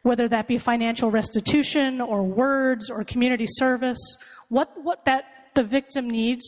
whether 0.02 0.28
that 0.28 0.46
be 0.46 0.58
financial 0.58 1.10
restitution 1.10 2.00
or 2.00 2.22
words 2.22 2.90
or 2.90 3.02
community 3.02 3.46
service, 3.46 4.16
what, 4.48 4.70
what 4.82 5.04
that 5.06 5.24
the 5.54 5.64
victim 5.64 6.08
needs. 6.08 6.46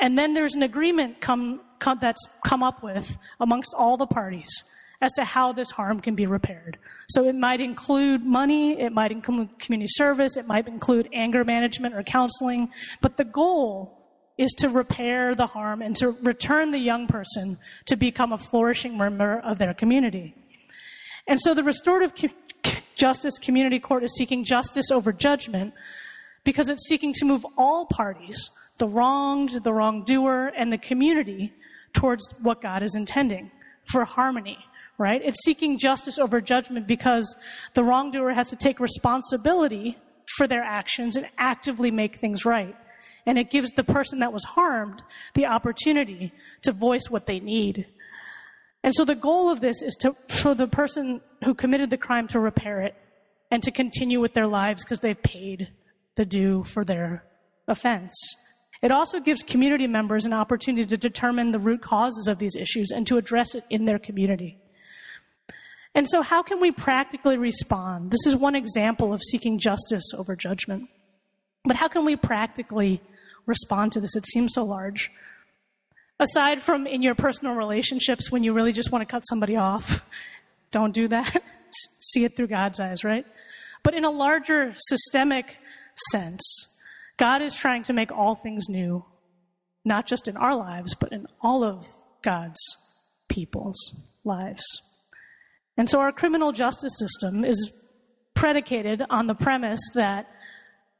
And 0.00 0.18
then 0.18 0.34
there's 0.34 0.54
an 0.54 0.62
agreement 0.62 1.20
come, 1.20 1.60
come, 1.78 1.98
that's 2.00 2.26
come 2.44 2.62
up 2.62 2.82
with 2.82 3.16
amongst 3.38 3.72
all 3.74 3.96
the 3.96 4.06
parties 4.06 4.64
as 5.00 5.12
to 5.14 5.24
how 5.24 5.52
this 5.52 5.70
harm 5.70 6.00
can 6.00 6.14
be 6.14 6.26
repaired. 6.26 6.78
So 7.08 7.24
it 7.24 7.34
might 7.34 7.60
include 7.60 8.24
money, 8.24 8.78
it 8.78 8.92
might 8.92 9.12
include 9.12 9.58
community 9.58 9.88
service, 9.88 10.36
it 10.36 10.46
might 10.46 10.68
include 10.68 11.08
anger 11.12 11.44
management 11.44 11.94
or 11.94 12.02
counseling, 12.02 12.70
but 13.00 13.16
the 13.16 13.24
goal 13.24 13.96
is 14.36 14.52
to 14.58 14.68
repair 14.68 15.34
the 15.34 15.46
harm 15.46 15.82
and 15.82 15.94
to 15.96 16.10
return 16.22 16.70
the 16.70 16.78
young 16.78 17.06
person 17.06 17.58
to 17.86 17.96
become 17.96 18.32
a 18.32 18.38
flourishing 18.38 18.96
member 18.96 19.38
of 19.40 19.58
their 19.58 19.74
community. 19.74 20.34
And 21.26 21.38
so 21.38 21.52
the 21.54 21.62
restorative 21.62 22.12
justice 22.94 23.38
community 23.38 23.78
court 23.78 24.02
is 24.02 24.14
seeking 24.16 24.44
justice 24.44 24.90
over 24.90 25.12
judgment 25.12 25.74
because 26.44 26.68
it's 26.68 26.88
seeking 26.88 27.12
to 27.14 27.24
move 27.24 27.46
all 27.58 27.86
parties, 27.86 28.50
the 28.78 28.88
wronged, 28.88 29.62
the 29.62 29.72
wrongdoer, 29.72 30.52
and 30.56 30.72
the 30.72 30.78
community 30.78 31.52
towards 31.92 32.26
what 32.42 32.62
God 32.62 32.82
is 32.82 32.94
intending 32.94 33.50
for 33.84 34.04
harmony, 34.04 34.58
right? 35.00 35.22
It's 35.24 35.42
seeking 35.44 35.78
justice 35.78 36.18
over 36.18 36.42
judgment 36.42 36.86
because 36.86 37.34
the 37.72 37.82
wrongdoer 37.82 38.32
has 38.32 38.50
to 38.50 38.56
take 38.56 38.78
responsibility 38.78 39.96
for 40.36 40.46
their 40.46 40.62
actions 40.62 41.16
and 41.16 41.26
actively 41.38 41.90
make 41.90 42.16
things 42.16 42.44
right. 42.44 42.76
And 43.24 43.38
it 43.38 43.50
gives 43.50 43.70
the 43.70 43.82
person 43.82 44.18
that 44.18 44.32
was 44.32 44.44
harmed 44.44 45.02
the 45.34 45.46
opportunity 45.46 46.32
to 46.62 46.72
voice 46.72 47.08
what 47.08 47.24
they 47.24 47.40
need. 47.40 47.86
And 48.84 48.94
so 48.94 49.06
the 49.06 49.14
goal 49.14 49.50
of 49.50 49.60
this 49.60 49.82
is 49.82 49.94
to, 50.00 50.14
for 50.28 50.54
the 50.54 50.68
person 50.68 51.22
who 51.44 51.54
committed 51.54 51.88
the 51.88 51.96
crime 51.96 52.28
to 52.28 52.40
repair 52.40 52.82
it 52.82 52.94
and 53.50 53.62
to 53.62 53.70
continue 53.70 54.20
with 54.20 54.34
their 54.34 54.46
lives 54.46 54.84
because 54.84 55.00
they've 55.00 55.22
paid 55.22 55.68
the 56.16 56.26
due 56.26 56.62
for 56.64 56.84
their 56.84 57.24
offense. 57.66 58.14
It 58.82 58.92
also 58.92 59.18
gives 59.18 59.42
community 59.42 59.86
members 59.86 60.26
an 60.26 60.34
opportunity 60.34 60.86
to 60.86 60.96
determine 60.98 61.52
the 61.52 61.58
root 61.58 61.80
causes 61.80 62.28
of 62.28 62.38
these 62.38 62.56
issues 62.56 62.90
and 62.90 63.06
to 63.06 63.16
address 63.16 63.54
it 63.54 63.64
in 63.70 63.86
their 63.86 63.98
community. 63.98 64.59
And 65.94 66.08
so, 66.08 66.22
how 66.22 66.42
can 66.42 66.60
we 66.60 66.70
practically 66.70 67.36
respond? 67.36 68.10
This 68.10 68.26
is 68.26 68.36
one 68.36 68.54
example 68.54 69.12
of 69.12 69.22
seeking 69.22 69.58
justice 69.58 70.04
over 70.16 70.36
judgment. 70.36 70.88
But 71.64 71.76
how 71.76 71.88
can 71.88 72.04
we 72.04 72.16
practically 72.16 73.02
respond 73.46 73.92
to 73.92 74.00
this? 74.00 74.14
It 74.16 74.26
seems 74.26 74.54
so 74.54 74.64
large. 74.64 75.10
Aside 76.18 76.60
from 76.60 76.86
in 76.86 77.02
your 77.02 77.14
personal 77.14 77.54
relationships, 77.54 78.30
when 78.30 78.44
you 78.44 78.52
really 78.52 78.72
just 78.72 78.92
want 78.92 79.02
to 79.02 79.10
cut 79.10 79.22
somebody 79.22 79.56
off, 79.56 80.02
don't 80.70 80.92
do 80.92 81.08
that. 81.08 81.42
See 82.00 82.24
it 82.24 82.36
through 82.36 82.48
God's 82.48 82.78
eyes, 82.78 83.04
right? 83.04 83.26
But 83.82 83.94
in 83.94 84.04
a 84.04 84.10
larger 84.10 84.74
systemic 84.76 85.56
sense. 86.10 86.42
God 87.16 87.42
is 87.42 87.54
trying 87.54 87.82
to 87.84 87.92
make 87.92 88.12
all 88.12 88.34
things 88.34 88.68
new, 88.68 89.04
not 89.84 90.06
just 90.06 90.28
in 90.28 90.36
our 90.36 90.56
lives, 90.56 90.94
but 90.94 91.12
in 91.12 91.26
all 91.40 91.62
of 91.64 91.86
God's 92.22 92.60
people's 93.28 93.94
lives. 94.24 94.64
And 95.80 95.88
so 95.88 95.98
our 96.00 96.12
criminal 96.12 96.52
justice 96.52 96.92
system 96.98 97.42
is 97.42 97.72
predicated 98.34 99.02
on 99.08 99.26
the 99.26 99.34
premise 99.34 99.80
that 99.94 100.28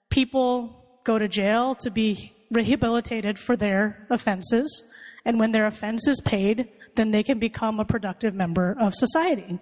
people 0.08 1.02
go 1.04 1.18
to 1.18 1.28
jail 1.28 1.74
to 1.82 1.90
be 1.90 2.32
rehabilitated 2.50 3.38
for 3.38 3.56
their 3.56 4.06
offenses, 4.08 4.82
and 5.26 5.38
when 5.38 5.52
their 5.52 5.66
offense 5.66 6.08
is 6.08 6.18
paid, 6.22 6.70
then 6.96 7.10
they 7.10 7.22
can 7.22 7.38
become 7.38 7.78
a 7.78 7.84
productive 7.84 8.34
member 8.34 8.74
of 8.80 8.94
society. 8.94 9.58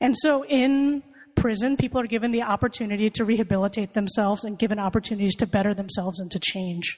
And 0.00 0.16
so 0.16 0.44
in 0.44 1.02
prison, 1.34 1.76
people 1.76 2.00
are 2.00 2.06
given 2.06 2.30
the 2.30 2.42
opportunity 2.42 3.10
to 3.10 3.24
rehabilitate 3.24 3.94
themselves 3.94 4.44
and 4.44 4.56
given 4.56 4.78
opportunities 4.78 5.34
to 5.38 5.48
better 5.48 5.74
themselves 5.74 6.20
and 6.20 6.30
to 6.30 6.38
change. 6.38 6.96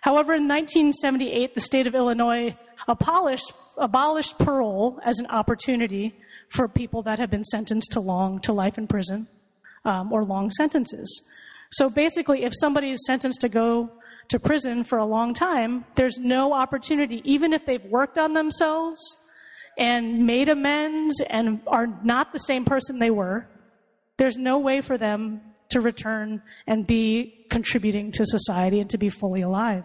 However, 0.00 0.32
in 0.32 0.48
1978, 0.48 1.54
the 1.54 1.60
state 1.60 1.86
of 1.86 1.94
Illinois 1.94 2.56
abolished, 2.88 3.52
abolished 3.76 4.38
parole 4.38 4.98
as 5.04 5.18
an 5.18 5.26
opportunity 5.26 6.14
for 6.52 6.68
people 6.68 7.02
that 7.02 7.18
have 7.18 7.30
been 7.30 7.44
sentenced 7.44 7.92
to 7.92 8.00
long, 8.00 8.40
to 8.40 8.52
life 8.52 8.78
in 8.78 8.86
prison, 8.86 9.26
um, 9.84 10.12
or 10.12 10.24
long 10.24 10.50
sentences. 10.50 11.22
So 11.72 11.88
basically, 11.88 12.44
if 12.44 12.52
somebody 12.60 12.90
is 12.90 13.04
sentenced 13.06 13.40
to 13.40 13.48
go 13.48 13.90
to 14.28 14.38
prison 14.38 14.84
for 14.84 14.98
a 14.98 15.04
long 15.04 15.34
time, 15.34 15.84
there's 15.94 16.18
no 16.18 16.52
opportunity, 16.52 17.22
even 17.24 17.52
if 17.52 17.64
they've 17.66 17.84
worked 17.84 18.18
on 18.18 18.34
themselves 18.34 19.00
and 19.78 20.26
made 20.26 20.48
amends 20.48 21.20
and 21.22 21.60
are 21.66 21.86
not 22.04 22.32
the 22.32 22.38
same 22.38 22.64
person 22.64 22.98
they 22.98 23.10
were, 23.10 23.48
there's 24.18 24.36
no 24.36 24.58
way 24.58 24.80
for 24.80 24.98
them 24.98 25.40
to 25.70 25.80
return 25.80 26.42
and 26.66 26.86
be 26.86 27.46
contributing 27.48 28.12
to 28.12 28.24
society 28.26 28.80
and 28.80 28.90
to 28.90 28.98
be 28.98 29.08
fully 29.08 29.40
alive. 29.40 29.84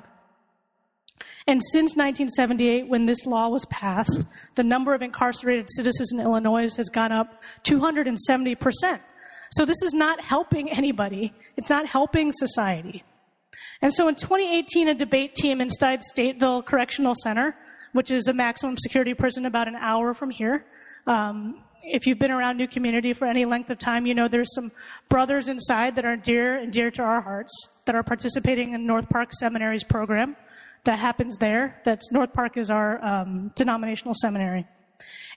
And 1.47 1.61
since 1.71 1.95
1978, 1.95 2.89
when 2.89 3.05
this 3.05 3.25
law 3.25 3.47
was 3.47 3.65
passed, 3.65 4.25
the 4.55 4.63
number 4.63 4.93
of 4.93 5.01
incarcerated 5.01 5.69
citizens 5.71 6.11
in 6.11 6.19
Illinois 6.19 6.75
has 6.75 6.89
gone 6.89 7.13
up 7.13 7.41
270%. 7.63 8.99
So 9.51 9.65
this 9.65 9.81
is 9.81 9.93
not 9.93 10.19
helping 10.19 10.69
anybody. 10.69 11.33
It's 11.55 11.69
not 11.69 11.85
helping 11.85 12.33
society. 12.33 13.03
And 13.81 13.93
so 13.93 14.09
in 14.09 14.15
2018, 14.15 14.89
a 14.89 14.93
debate 14.93 15.35
team 15.35 15.61
inside 15.61 16.01
Stateville 16.01 16.65
Correctional 16.65 17.15
Center, 17.15 17.55
which 17.93 18.11
is 18.11 18.27
a 18.27 18.33
maximum 18.33 18.77
security 18.77 19.13
prison 19.13 19.45
about 19.45 19.69
an 19.69 19.75
hour 19.75 20.13
from 20.13 20.31
here, 20.31 20.65
um, 21.05 21.63
if 21.83 22.05
you've 22.05 22.19
been 22.19 22.31
around 22.31 22.57
New 22.57 22.67
Community 22.67 23.13
for 23.13 23.25
any 23.25 23.45
length 23.45 23.69
of 23.69 23.77
time, 23.77 24.05
you 24.05 24.13
know 24.13 24.27
there's 24.27 24.53
some 24.53 24.71
brothers 25.07 25.47
inside 25.47 25.95
that 25.95 26.03
are 26.03 26.17
dear 26.17 26.57
and 26.57 26.73
dear 26.73 26.91
to 26.91 27.01
our 27.01 27.21
hearts 27.21 27.69
that 27.85 27.95
are 27.95 28.03
participating 28.03 28.73
in 28.73 28.85
North 28.85 29.07
Park 29.07 29.31
Seminary's 29.31 29.85
program 29.85 30.35
that 30.87 30.99
happens 30.99 31.37
there. 31.37 31.79
That's 31.85 32.11
North 32.11 32.33
Park 32.33 32.57
is 32.57 32.71
our 32.71 33.03
um, 33.03 33.51
denominational 33.55 34.15
seminary, 34.19 34.65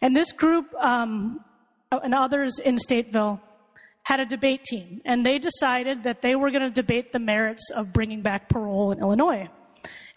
and 0.01 0.17
this 0.17 0.33
group 0.33 0.73
um, 0.81 1.45
and 1.91 2.15
others 2.15 2.59
in 2.59 2.77
Stateville 2.77 3.41
had 4.03 4.21
a 4.21 4.27
debate 4.27 4.65
team, 4.65 5.01
and 5.05 5.25
they 5.27 5.39
decided 5.39 6.05
that 6.05 6.23
they 6.23 6.35
were 6.35 6.51
going 6.51 6.63
to 6.63 6.71
debate 6.71 7.13
the 7.13 7.19
merits 7.19 7.71
of 7.71 7.93
bringing 7.93 8.23
back 8.23 8.49
parole 8.49 8.93
in 8.93 8.99
Illinois. 9.01 9.49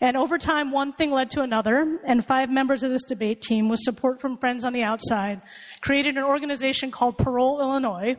And 0.01 0.17
over 0.17 0.37
time, 0.37 0.71
one 0.71 0.93
thing 0.93 1.11
led 1.11 1.31
to 1.31 1.41
another, 1.41 1.99
and 2.05 2.25
five 2.25 2.49
members 2.49 2.83
of 2.83 2.91
this 2.91 3.03
debate 3.03 3.41
team, 3.41 3.69
with 3.69 3.79
support 3.81 4.19
from 4.19 4.37
friends 4.37 4.63
on 4.65 4.73
the 4.73 4.83
outside, 4.83 5.41
created 5.81 6.17
an 6.17 6.23
organization 6.23 6.91
called 6.91 7.17
Parole 7.17 7.61
Illinois. 7.61 8.15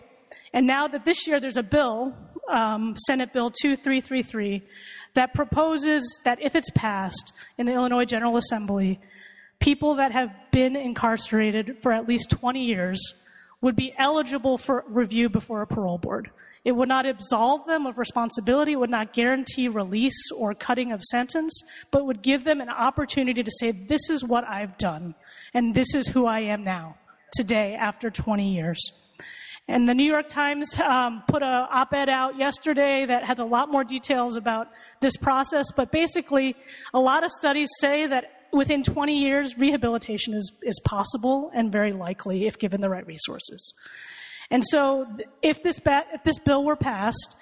And 0.53 0.67
now 0.67 0.89
that 0.89 1.05
this 1.05 1.27
year 1.27 1.41
there's 1.41 1.57
a 1.57 1.63
bill, 1.63 2.15
um, 2.49 2.95
Senate 3.07 3.33
Bill 3.33 3.51
2333, 3.51 4.63
that 5.15 5.35
proposes 5.35 6.21
that 6.25 6.41
if 6.43 6.55
it's 6.55 6.71
passed 6.71 7.33
in 7.59 7.67
the 7.67 7.73
Illinois 7.73 8.05
General 8.05 8.37
Assembly, 8.37 9.01
people 9.61 9.95
that 9.95 10.13
have 10.13 10.31
been 10.51 10.77
incarcerated 10.77 11.79
for 11.83 11.93
at 11.93 12.07
least 12.09 12.31
20 12.31 12.65
years 12.65 13.15
would 13.61 13.77
be 13.77 13.95
eligible 13.97 14.59
for 14.59 14.85
review 14.89 15.29
before 15.29 15.63
a 15.63 15.67
parole 15.67 15.99
board. 15.99 16.31
It 16.65 16.73
would 16.73 16.89
not 16.89 17.07
absolve 17.07 17.67
them 17.67 17.87
of 17.87 17.99
responsibility, 17.99 18.73
it 18.73 18.79
would 18.79 18.91
not 18.91 19.13
guarantee 19.13 19.69
release 19.69 20.31
or 20.37 20.55
cutting 20.55 20.93
of 20.93 21.03
sentence, 21.03 21.63
but 21.91 22.07
would 22.07 22.23
give 22.23 22.45
them 22.45 22.61
an 22.61 22.71
opportunity 22.71 23.43
to 23.43 23.51
say, 23.59 23.71
This 23.71 24.11
is 24.11 24.25
what 24.25 24.45
I've 24.49 24.77
done, 24.79 25.15
and 25.53 25.75
this 25.75 25.95
is 25.95 26.09
who 26.09 26.27
I 26.27 26.41
am 26.41 26.65
now, 26.65 26.97
today, 27.37 27.75
after 27.75 28.11
20 28.11 28.55
years. 28.55 28.93
And 29.67 29.89
the 29.89 29.95
New 29.95 30.05
York 30.05 30.29
Times 30.29 30.79
um, 30.79 31.23
put 31.27 31.43
an 31.43 31.67
op-ed 31.71 32.11
out 32.11 32.37
yesterday 32.39 33.07
that 33.07 33.25
had 33.25 33.39
a 33.39 33.45
lot 33.45 33.71
more 33.71 33.83
details 33.83 34.37
about 34.37 34.69
this 35.01 35.17
process. 35.17 35.67
But 35.75 35.91
basically, 35.91 36.55
a 36.93 37.01
lot 37.01 37.25
of 37.25 37.31
studies 37.31 37.71
say 37.81 38.07
that 38.07 38.31
within 38.53 38.83
20 38.83 39.19
years, 39.19 39.57
rehabilitation 39.57 40.35
is, 40.35 40.53
is 40.63 40.79
possible 40.85 41.51
and 41.55 41.73
very 41.73 41.93
likely 41.93 42.47
if 42.47 42.59
given 42.59 42.83
the 42.83 42.91
right 42.91 43.07
resources. 43.07 43.73
And 44.51 44.63
so, 44.65 45.07
if 45.41 45.63
this, 45.63 45.81
ba- 45.81 46.05
if 46.13 46.23
this 46.25 46.39
bill 46.39 46.63
were 46.63 46.77
passed, 46.77 47.37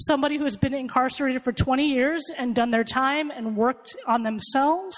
somebody 0.00 0.36
who 0.36 0.44
has 0.44 0.56
been 0.56 0.74
incarcerated 0.74 1.44
for 1.44 1.52
20 1.52 1.86
years 1.86 2.22
and 2.36 2.54
done 2.54 2.72
their 2.72 2.84
time 2.84 3.30
and 3.30 3.56
worked 3.56 3.94
on 4.08 4.24
themselves 4.24 4.96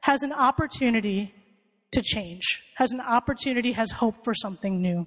has 0.00 0.24
an 0.24 0.32
opportunity 0.32 1.32
to 1.92 2.02
change, 2.02 2.42
has 2.74 2.90
an 2.90 3.00
opportunity, 3.00 3.72
has 3.72 3.92
hope 3.92 4.24
for 4.24 4.34
something 4.34 4.82
new. 4.82 5.06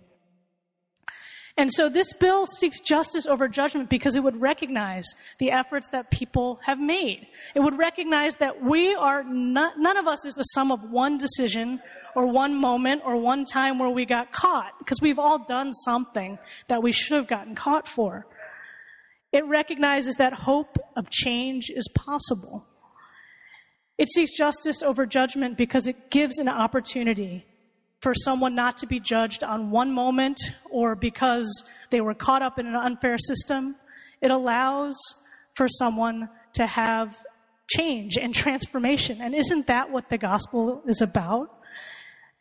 And 1.58 1.72
so 1.74 1.90
this 1.90 2.14
bill 2.14 2.46
seeks 2.46 2.80
justice 2.80 3.26
over 3.26 3.48
judgment 3.48 3.90
because 3.90 4.16
it 4.16 4.24
would 4.24 4.40
recognize 4.40 5.08
the 5.40 5.50
efforts 5.50 5.90
that 5.90 6.12
people 6.12 6.60
have 6.64 6.80
made. 6.80 7.26
It 7.56 7.62
would 7.62 7.76
recognize 7.80 8.36
that 8.36 8.62
we 8.62 8.94
are 8.94 9.24
not, 9.24 9.80
none 9.80 9.98
of 9.98 10.08
us 10.08 10.24
is 10.24 10.36
the 10.36 10.44
sum 10.44 10.72
of 10.72 10.92
one 10.92 11.18
decision 11.18 11.82
or 12.16 12.28
one 12.28 12.54
moment 12.54 13.02
or 13.04 13.18
one 13.18 13.44
time 13.44 13.80
where 13.80 13.90
we 13.90 14.06
got 14.06 14.32
caught 14.32 14.78
because 14.78 15.02
we've 15.02 15.18
all 15.18 15.46
done 15.46 15.74
something 15.74 16.38
that 16.68 16.84
we 16.84 16.92
should 16.92 17.16
have 17.18 17.28
gotten 17.28 17.56
caught 17.56 17.88
for. 17.88 18.28
It 19.32 19.44
recognizes 19.46 20.16
that 20.16 20.34
hope 20.34 20.78
of 20.96 21.10
change 21.10 21.72
is 21.74 21.88
possible. 21.96 22.68
It 23.98 24.10
seeks 24.10 24.38
justice 24.38 24.84
over 24.84 25.08
judgment 25.08 25.58
because 25.58 25.88
it 25.88 26.12
gives 26.12 26.38
an 26.38 26.48
opportunity 26.48 27.46
for 28.02 28.14
someone 28.14 28.56
not 28.56 28.78
to 28.78 28.88
be 28.88 29.00
judged 29.00 29.44
on 29.44 29.72
one 29.72 29.92
moment 29.92 30.38
or 30.70 30.96
because 30.96 31.64
they 31.90 32.02
were 32.02 32.14
caught 32.14 32.42
up 32.42 32.60
in 32.60 32.68
an 32.68 32.76
unfair 32.76 33.18
system. 33.18 33.76
It 34.22 34.32
allows 34.32 34.96
for 35.56 35.68
someone 35.68 36.30
to 36.54 36.66
have 36.66 37.18
change 37.68 38.18
and 38.18 38.34
transformation. 38.34 39.22
And 39.22 39.34
isn't 39.36 39.68
that 39.68 39.92
what 39.92 40.10
the 40.10 40.18
gospel 40.18 40.82
is 40.86 41.02
about? 41.02 41.54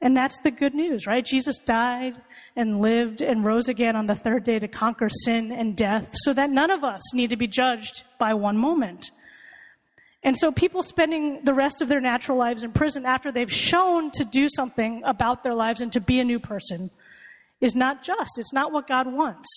And 0.00 0.14
that's 0.14 0.38
the 0.40 0.50
good 0.50 0.74
news, 0.74 1.06
right? 1.06 1.24
Jesus 1.24 1.58
died 1.58 2.20
and 2.54 2.80
lived 2.80 3.22
and 3.22 3.44
rose 3.44 3.68
again 3.68 3.96
on 3.96 4.06
the 4.06 4.14
third 4.14 4.44
day 4.44 4.58
to 4.58 4.68
conquer 4.68 5.08
sin 5.08 5.50
and 5.50 5.74
death 5.74 6.10
so 6.12 6.34
that 6.34 6.50
none 6.50 6.70
of 6.70 6.84
us 6.84 7.14
need 7.14 7.30
to 7.30 7.36
be 7.36 7.46
judged 7.46 8.02
by 8.18 8.34
one 8.34 8.58
moment. 8.58 9.10
And 10.26 10.36
so 10.36 10.50
people 10.50 10.82
spending 10.82 11.44
the 11.44 11.54
rest 11.54 11.80
of 11.80 11.88
their 11.88 12.00
natural 12.00 12.36
lives 12.36 12.64
in 12.64 12.72
prison 12.72 13.06
after 13.06 13.30
they've 13.30 13.50
shown 13.50 14.10
to 14.14 14.24
do 14.24 14.48
something 14.48 15.02
about 15.04 15.44
their 15.44 15.54
lives 15.54 15.80
and 15.80 15.92
to 15.92 16.00
be 16.00 16.18
a 16.18 16.24
new 16.24 16.40
person 16.40 16.90
is 17.60 17.76
not 17.76 18.02
just. 18.02 18.32
It's 18.36 18.52
not 18.52 18.72
what 18.72 18.88
God 18.88 19.06
wants. 19.06 19.48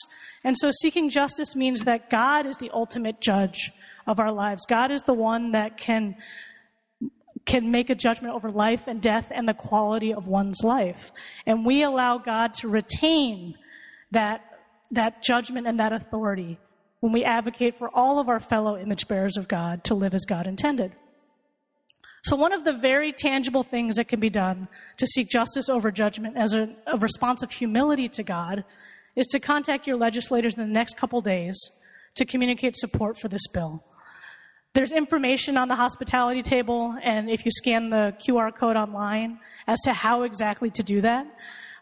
And 0.45 0.55
so 0.55 0.69
seeking 0.69 1.09
justice 1.09 1.55
means 1.55 1.85
that 1.85 2.11
God 2.11 2.45
is 2.45 2.57
the 2.57 2.69
ultimate 2.71 3.19
judge 3.19 3.71
of 4.05 4.19
our 4.19 4.31
lives. 4.31 4.61
God 4.67 4.91
is 4.91 5.01
the 5.01 5.13
one 5.13 5.53
that 5.53 5.75
can 5.75 6.15
can 7.45 7.71
make 7.71 7.89
a 7.89 7.95
judgment 7.95 8.35
over 8.35 8.51
life 8.51 8.83
and 8.85 9.01
death 9.01 9.31
and 9.31 9.47
the 9.49 9.55
quality 9.55 10.13
of 10.13 10.27
one's 10.27 10.61
life. 10.61 11.11
And 11.47 11.65
we 11.65 11.81
allow 11.81 12.19
God 12.19 12.53
to 12.55 12.67
retain 12.67 13.55
that 14.11 14.43
that 14.91 15.23
judgment 15.23 15.65
and 15.65 15.79
that 15.79 15.93
authority 15.93 16.59
when 16.99 17.13
we 17.13 17.23
advocate 17.23 17.77
for 17.77 17.89
all 17.93 18.19
of 18.19 18.29
our 18.29 18.39
fellow 18.39 18.77
image 18.77 19.07
bearers 19.07 19.37
of 19.37 19.47
God 19.47 19.83
to 19.85 19.95
live 19.95 20.13
as 20.13 20.25
God 20.25 20.47
intended. 20.47 20.93
So, 22.23 22.35
one 22.35 22.51
of 22.51 22.65
the 22.65 22.73
very 22.73 23.13
tangible 23.13 23.63
things 23.63 23.95
that 23.95 24.09
can 24.09 24.19
be 24.19 24.29
done 24.29 24.67
to 24.97 25.07
seek 25.07 25.29
justice 25.29 25.69
over 25.69 25.89
judgment 25.89 26.35
as 26.35 26.53
a, 26.53 26.69
a 26.85 26.97
response 26.97 27.41
of 27.43 27.51
humility 27.51 28.09
to 28.09 28.23
God 28.23 28.65
is 29.15 29.25
to 29.27 29.39
contact 29.39 29.87
your 29.87 29.95
legislators 29.95 30.55
in 30.55 30.59
the 30.59 30.73
next 30.73 30.97
couple 30.97 31.21
days 31.21 31.57
to 32.15 32.25
communicate 32.25 32.75
support 32.75 33.17
for 33.17 33.29
this 33.29 33.47
bill. 33.47 33.83
There's 34.73 34.91
information 34.91 35.57
on 35.57 35.67
the 35.67 35.75
hospitality 35.75 36.41
table, 36.41 36.95
and 37.01 37.29
if 37.29 37.45
you 37.45 37.51
scan 37.51 37.89
the 37.89 38.15
QR 38.19 38.55
code 38.55 38.75
online 38.75 39.39
as 39.67 39.79
to 39.81 39.93
how 39.93 40.23
exactly 40.23 40.69
to 40.71 40.83
do 40.83 41.01
that. 41.01 41.25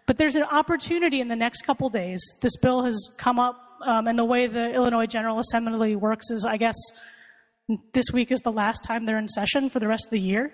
But 0.05 0.17
there's 0.17 0.35
an 0.35 0.43
opportunity 0.43 1.19
in 1.19 1.27
the 1.27 1.35
next 1.35 1.63
couple 1.63 1.89
days. 1.89 2.21
This 2.39 2.55
bill 2.57 2.83
has 2.83 3.09
come 3.17 3.39
up 3.39 3.66
um, 3.85 4.07
and 4.07 4.17
the 4.17 4.25
way 4.25 4.47
the 4.47 4.73
Illinois 4.73 5.05
General 5.05 5.39
Assembly 5.39 5.95
works 5.95 6.29
is, 6.29 6.45
I 6.45 6.57
guess, 6.57 6.75
this 7.93 8.05
week 8.13 8.31
is 8.31 8.39
the 8.39 8.51
last 8.51 8.83
time 8.83 9.05
they're 9.05 9.17
in 9.17 9.27
session 9.27 9.69
for 9.69 9.79
the 9.79 9.87
rest 9.87 10.05
of 10.05 10.11
the 10.11 10.19
year. 10.19 10.53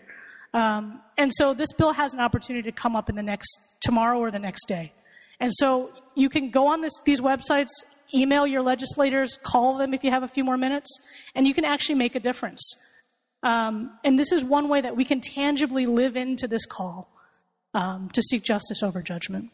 Um, 0.53 1.01
and 1.17 1.31
so 1.33 1.53
this 1.53 1.71
bill 1.73 1.93
has 1.93 2.13
an 2.13 2.19
opportunity 2.19 2.69
to 2.69 2.75
come 2.75 2.95
up 2.95 3.09
in 3.09 3.15
the 3.15 3.23
next 3.23 3.49
tomorrow 3.81 4.19
or 4.19 4.31
the 4.31 4.39
next 4.39 4.67
day. 4.67 4.93
And 5.39 5.51
so 5.53 5.91
you 6.15 6.29
can 6.29 6.51
go 6.51 6.67
on 6.67 6.81
this, 6.81 6.93
these 7.05 7.21
websites, 7.21 7.69
email 8.13 8.45
your 8.45 8.61
legislators, 8.61 9.37
call 9.41 9.77
them 9.77 9.93
if 9.93 10.03
you 10.03 10.11
have 10.11 10.23
a 10.23 10.27
few 10.27 10.43
more 10.43 10.57
minutes, 10.57 10.89
and 11.35 11.47
you 11.47 11.53
can 11.53 11.65
actually 11.65 11.95
make 11.95 12.15
a 12.15 12.19
difference. 12.19 12.75
Um, 13.41 13.97
and 14.03 14.17
this 14.17 14.31
is 14.31 14.43
one 14.43 14.69
way 14.69 14.81
that 14.81 14.95
we 14.95 15.05
can 15.05 15.19
tangibly 15.19 15.85
live 15.85 16.15
into 16.15 16.47
this 16.47 16.65
call 16.65 17.09
um, 17.73 18.09
to 18.13 18.21
seek 18.21 18.43
justice 18.43 18.83
over 18.83 19.01
judgment. 19.01 19.49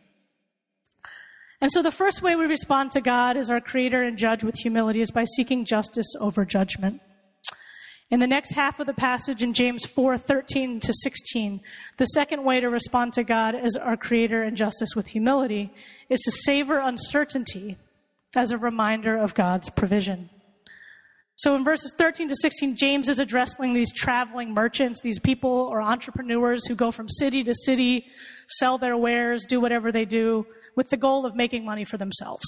And 1.61 1.71
so 1.71 1.81
the 1.81 1.91
first 1.91 2.21
way 2.21 2.35
we 2.35 2.45
respond 2.45 2.91
to 2.91 3.01
God 3.01 3.35
as 3.35 3.49
our 3.49 3.59
creator 3.59 4.01
and 4.01 4.17
judge 4.17 4.43
with 4.43 4.55
humility 4.55 5.01
is 5.01 5.11
by 5.11 5.25
seeking 5.25 5.65
justice 5.65 6.07
over 6.19 6.45
judgment. 6.45 7.01
In 8.11 8.19
the 8.19 8.27
next 8.27 8.53
half 8.53 8.79
of 8.79 8.87
the 8.87 8.93
passage 8.93 9.43
in 9.43 9.53
James 9.53 9.85
4, 9.85 10.17
13 10.17 10.79
to 10.79 10.93
16, 10.93 11.61
the 11.97 12.05
second 12.05 12.43
way 12.43 12.59
to 12.59 12.69
respond 12.69 13.13
to 13.13 13.23
God 13.23 13.55
as 13.55 13.75
our 13.75 13.97
creator 13.97 14.41
and 14.41 14.57
justice 14.57 14.95
with 14.95 15.07
humility 15.07 15.71
is 16.09 16.19
to 16.21 16.31
savor 16.31 16.79
uncertainty 16.79 17.77
as 18.35 18.51
a 18.51 18.57
reminder 18.57 19.15
of 19.15 19.35
God's 19.35 19.69
provision. 19.69 20.29
So 21.35 21.55
in 21.55 21.63
verses 21.63 21.93
13 21.97 22.29
to 22.29 22.35
16, 22.35 22.77
James 22.77 23.09
is 23.09 23.19
addressing 23.19 23.73
these 23.73 23.93
traveling 23.93 24.53
merchants, 24.53 25.01
these 25.01 25.19
people 25.19 25.51
or 25.51 25.81
entrepreneurs 25.81 26.65
who 26.65 26.75
go 26.75 26.91
from 26.91 27.07
city 27.07 27.43
to 27.43 27.53
city, 27.53 28.07
sell 28.47 28.77
their 28.77 28.97
wares, 28.97 29.45
do 29.45 29.61
whatever 29.61 29.91
they 29.91 30.05
do, 30.05 30.45
with 30.75 30.89
the 30.89 30.97
goal 30.97 31.25
of 31.25 31.35
making 31.35 31.65
money 31.65 31.85
for 31.85 31.97
themselves. 31.97 32.45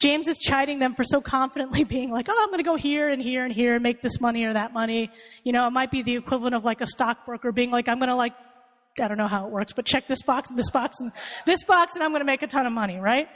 James 0.00 0.28
is 0.28 0.38
chiding 0.38 0.78
them 0.78 0.94
for 0.94 1.04
so 1.04 1.20
confidently 1.20 1.84
being 1.96 2.10
like, 2.10 2.26
oh, 2.28 2.36
I'm 2.40 2.48
going 2.48 2.58
to 2.58 2.64
go 2.64 2.76
here 2.76 3.10
and 3.10 3.22
here 3.22 3.44
and 3.44 3.52
here 3.52 3.74
and 3.74 3.82
make 3.82 4.02
this 4.02 4.20
money 4.20 4.44
or 4.44 4.54
that 4.54 4.72
money. 4.72 5.10
You 5.44 5.52
know, 5.52 5.66
it 5.66 5.70
might 5.70 5.90
be 5.90 6.02
the 6.02 6.16
equivalent 6.16 6.54
of 6.54 6.64
like 6.64 6.80
a 6.80 6.86
stockbroker 6.86 7.52
being 7.52 7.70
like, 7.70 7.88
I'm 7.88 7.98
going 7.98 8.08
to 8.08 8.16
like, 8.16 8.32
I 8.98 9.06
don't 9.08 9.18
know 9.18 9.28
how 9.28 9.46
it 9.46 9.52
works, 9.52 9.72
but 9.72 9.84
check 9.84 10.06
this 10.08 10.22
box 10.22 10.50
and 10.50 10.58
this 10.58 10.70
box 10.70 11.00
and 11.00 11.12
this 11.46 11.62
box 11.62 11.94
and 11.94 12.02
I'm 12.02 12.10
going 12.10 12.22
to 12.22 12.26
make 12.26 12.42
a 12.42 12.46
ton 12.46 12.66
of 12.66 12.72
money, 12.72 12.98
right? 12.98 13.28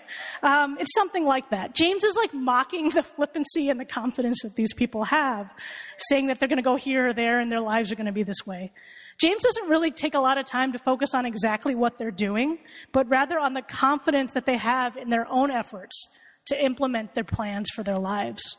Um, 0.42 0.78
it's 0.80 0.92
something 0.94 1.24
like 1.24 1.50
that. 1.50 1.74
James 1.74 2.02
is 2.02 2.16
like 2.16 2.35
mocking 2.35 2.88
the 2.90 3.02
flippancy 3.02 3.68
and 3.68 3.78
the 3.78 3.85
confidence 3.85 4.42
that 4.42 4.57
these 4.57 4.72
people 4.74 5.04
have, 5.04 5.52
saying 5.98 6.26
that 6.26 6.40
they're 6.40 6.48
going 6.48 6.57
to 6.57 6.62
go 6.62 6.76
here 6.76 7.09
or 7.09 7.12
there 7.12 7.40
and 7.40 7.52
their 7.52 7.61
lives 7.61 7.92
are 7.92 7.96
going 7.96 8.07
to 8.07 8.12
be 8.12 8.24
this 8.24 8.46
way. 8.46 8.72
James 9.20 9.42
doesn't 9.42 9.68
really 9.68 9.90
take 9.90 10.14
a 10.14 10.20
lot 10.20 10.38
of 10.38 10.46
time 10.46 10.72
to 10.72 10.79
focus 10.79 11.14
on 11.14 11.24
exactly 11.24 11.74
what 11.74 11.98
they're 11.98 12.11
doing, 12.11 12.59
but 12.92 13.09
rather 13.09 13.38
on 13.38 13.55
the 13.55 13.62
confidence 13.62 14.33
that 14.33 14.46
they 14.46 14.57
have 14.57 14.96
in 14.96 15.11
their 15.11 15.27
own 15.31 15.50
efforts 15.50 16.09
to 16.46 16.64
implement 16.64 17.14
their 17.14 17.24
plans 17.24 17.70
for 17.70 17.83
their 17.83 17.98
lives. 17.98 18.57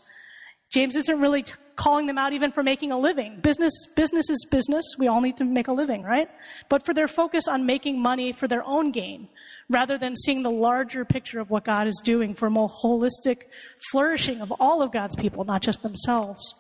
James 0.72 0.96
isn't 0.96 1.20
really 1.20 1.44
t- 1.44 1.54
calling 1.76 2.06
them 2.06 2.18
out 2.18 2.34
even 2.34 2.52
for 2.52 2.64
making 2.64 2.92
a 2.92 2.98
living. 2.98 3.40
Business, 3.42 3.72
business 3.96 4.30
is 4.30 4.46
business. 4.50 4.84
We 4.98 5.08
all 5.08 5.22
need 5.22 5.38
to 5.38 5.46
make 5.46 5.68
a 5.68 5.74
living, 5.74 6.04
right? 6.04 6.30
But 6.70 6.86
for 6.86 6.94
their 6.94 7.08
focus 7.08 7.48
on 7.48 7.66
making 7.66 8.02
money 8.02 8.32
for 8.32 8.48
their 8.48 8.64
own 8.64 8.92
gain, 8.92 9.28
rather 9.70 9.98
than 9.98 10.16
seeing 10.16 10.42
the 10.42 10.50
larger 10.50 11.06
picture 11.06 11.40
of 11.40 11.50
what 11.50 11.66
God 11.66 11.88
is 11.88 12.02
doing 12.04 12.34
for 12.34 12.48
a 12.48 12.52
more 12.52 12.70
holistic 12.70 13.44
flourishing 13.92 14.42
of 14.42 14.52
all 14.60 14.82
of 14.82 14.92
God's 14.92 15.16
people, 15.16 15.44
not 15.44 15.62
just 15.62 15.84
themselves. 15.84 16.56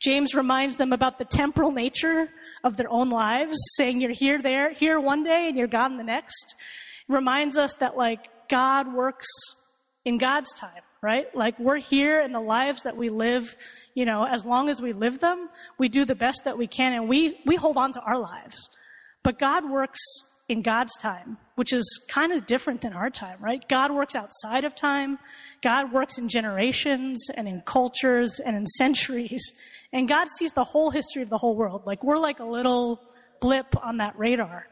James 0.00 0.34
reminds 0.34 0.76
them 0.76 0.92
about 0.92 1.18
the 1.18 1.24
temporal 1.24 1.72
nature 1.72 2.28
of 2.64 2.76
their 2.76 2.90
own 2.90 3.10
lives, 3.10 3.56
saying 3.76 4.00
you're 4.00 4.12
here, 4.12 4.40
there, 4.40 4.72
here 4.72 4.98
one 5.00 5.22
day 5.24 5.48
and 5.48 5.56
you're 5.56 5.66
gone 5.66 5.96
the 5.96 6.04
next. 6.04 6.54
Reminds 7.08 7.56
us 7.56 7.74
that 7.74 7.96
like 7.96 8.28
God 8.48 8.92
works 8.92 9.28
in 10.04 10.18
God's 10.18 10.52
time, 10.54 10.82
right? 11.02 11.34
Like 11.34 11.58
we're 11.58 11.76
here 11.76 12.20
in 12.20 12.32
the 12.32 12.40
lives 12.40 12.82
that 12.82 12.96
we 12.96 13.10
live, 13.10 13.56
you 13.94 14.04
know, 14.04 14.24
as 14.24 14.44
long 14.44 14.68
as 14.68 14.80
we 14.80 14.92
live 14.92 15.20
them, 15.20 15.48
we 15.78 15.88
do 15.88 16.04
the 16.04 16.14
best 16.14 16.44
that 16.44 16.58
we 16.58 16.66
can 16.66 16.92
and 16.92 17.08
we, 17.08 17.38
we 17.46 17.56
hold 17.56 17.76
on 17.76 17.92
to 17.92 18.00
our 18.00 18.18
lives. 18.18 18.68
But 19.22 19.38
God 19.38 19.70
works 19.70 20.00
in 20.48 20.62
God's 20.62 20.96
time, 20.96 21.36
which 21.58 21.72
is 21.72 22.00
kind 22.08 22.32
of 22.32 22.46
different 22.46 22.82
than 22.82 22.92
our 22.92 23.10
time, 23.10 23.36
right? 23.40 23.68
God 23.68 23.92
works 23.92 24.14
outside 24.14 24.64
of 24.64 24.76
time. 24.76 25.18
God 25.60 25.92
works 25.92 26.16
in 26.16 26.28
generations 26.28 27.26
and 27.34 27.48
in 27.48 27.62
cultures 27.62 28.38
and 28.38 28.56
in 28.56 28.64
centuries. 28.64 29.42
And 29.92 30.08
God 30.08 30.28
sees 30.28 30.52
the 30.52 30.62
whole 30.62 30.90
history 30.90 31.22
of 31.22 31.30
the 31.30 31.36
whole 31.36 31.56
world. 31.56 31.82
Like 31.84 32.04
we're 32.04 32.18
like 32.18 32.38
a 32.38 32.44
little 32.44 33.00
blip 33.40 33.76
on 33.84 33.96
that 33.96 34.16
radar. 34.16 34.68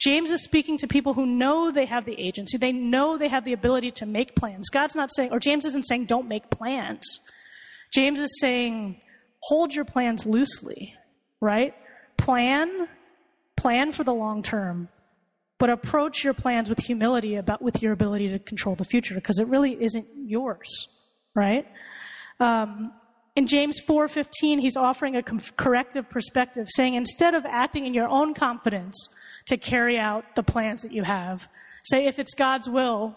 James 0.00 0.32
is 0.32 0.42
speaking 0.42 0.78
to 0.78 0.88
people 0.88 1.14
who 1.14 1.26
know 1.26 1.70
they 1.70 1.86
have 1.86 2.04
the 2.04 2.20
agency. 2.20 2.58
They 2.58 2.72
know 2.72 3.16
they 3.16 3.28
have 3.28 3.44
the 3.44 3.52
ability 3.52 3.92
to 3.92 4.06
make 4.06 4.34
plans. 4.34 4.68
God's 4.70 4.96
not 4.96 5.14
saying, 5.14 5.30
or 5.30 5.38
James 5.38 5.64
isn't 5.64 5.86
saying 5.86 6.06
don't 6.06 6.26
make 6.26 6.50
plans. 6.50 7.20
James 7.92 8.18
is 8.18 8.40
saying 8.40 9.00
hold 9.44 9.72
your 9.72 9.84
plans 9.84 10.26
loosely, 10.26 10.92
right? 11.40 11.72
Plan, 12.16 12.88
plan 13.56 13.92
for 13.92 14.02
the 14.02 14.12
long 14.12 14.42
term, 14.42 14.88
but 15.64 15.70
approach 15.70 16.22
your 16.22 16.34
plans 16.34 16.68
with 16.68 16.78
humility 16.78 17.36
about 17.36 17.62
with 17.62 17.80
your 17.80 17.94
ability 17.94 18.28
to 18.28 18.38
control 18.38 18.74
the 18.74 18.84
future 18.84 19.14
because 19.14 19.38
it 19.38 19.48
really 19.48 19.82
isn't 19.82 20.06
yours, 20.14 20.88
right? 21.34 21.66
Um, 22.38 22.92
in 23.34 23.46
James 23.46 23.80
4:15, 23.80 24.58
he's 24.58 24.76
offering 24.76 25.16
a 25.16 25.22
corrective 25.22 26.10
perspective, 26.10 26.68
saying 26.68 26.92
instead 26.92 27.34
of 27.34 27.46
acting 27.46 27.86
in 27.86 27.94
your 27.94 28.08
own 28.08 28.34
confidence 28.34 29.08
to 29.46 29.56
carry 29.56 29.98
out 29.98 30.36
the 30.36 30.42
plans 30.42 30.82
that 30.82 30.92
you 30.92 31.02
have. 31.02 31.48
Say, 31.84 32.04
if 32.04 32.18
it's 32.18 32.34
God's 32.34 32.68
will, 32.68 33.16